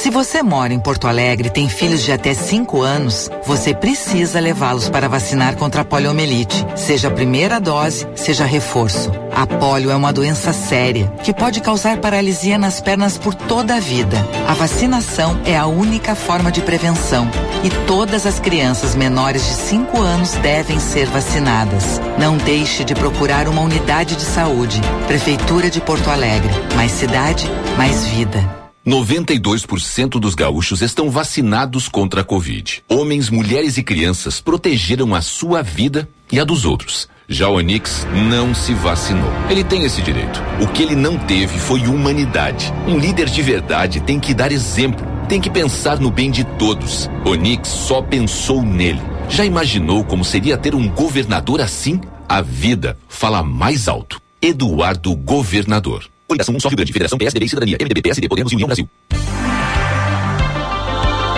[0.00, 4.40] Se você mora em Porto Alegre e tem filhos de até 5 anos, você precisa
[4.40, 9.12] levá-los para vacinar contra a poliomielite, seja a primeira dose, seja reforço.
[9.36, 13.78] A polio é uma doença séria que pode causar paralisia nas pernas por toda a
[13.78, 14.26] vida.
[14.48, 17.30] A vacinação é a única forma de prevenção
[17.62, 22.00] e todas as crianças menores de 5 anos devem ser vacinadas.
[22.18, 24.80] Não deixe de procurar uma unidade de saúde.
[25.06, 26.54] Prefeitura de Porto Alegre.
[26.74, 27.46] Mais cidade,
[27.76, 28.59] mais vida.
[28.90, 32.82] 92% dos gaúchos estão vacinados contra a Covid.
[32.88, 37.08] Homens, mulheres e crianças protegeram a sua vida e a dos outros.
[37.28, 39.30] Já o Onix não se vacinou.
[39.48, 40.42] Ele tem esse direito.
[40.60, 42.72] O que ele não teve foi humanidade.
[42.88, 47.08] Um líder de verdade tem que dar exemplo, tem que pensar no bem de todos.
[47.24, 49.00] Onix só pensou nele.
[49.28, 52.00] Já imaginou como seria ter um governador assim?
[52.28, 54.20] A vida fala mais alto.
[54.42, 56.10] Eduardo Governador.
[56.30, 58.88] Coligação 1 Só Rio Grande, Federação PSDB e Cidadania, MDB, PSD, Podemos e União Brasil.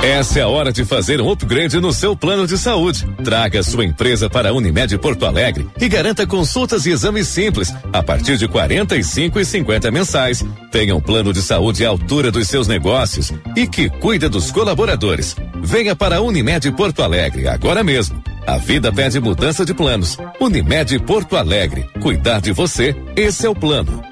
[0.02, 3.06] Essa é a hora de fazer um upgrade no seu plano de saúde.
[3.24, 8.02] Traga sua empresa para a Unimed Porto Alegre e garanta consultas e exames simples a
[8.02, 10.44] partir de 45 e 50 mensais.
[10.70, 15.36] Tenha um plano de saúde à altura dos seus negócios e que cuida dos colaboradores.
[15.62, 18.22] Venha para a Unimed Porto Alegre agora mesmo.
[18.44, 20.18] A vida pede mudança de planos.
[20.40, 21.88] Unimed Porto Alegre.
[22.02, 24.11] Cuidar de você, esse é o plano.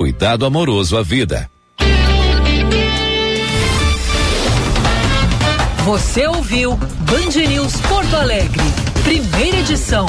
[0.00, 1.50] Cuidado amoroso à vida.
[5.84, 8.62] Você ouviu Band News Porto Alegre,
[9.04, 10.06] primeira edição.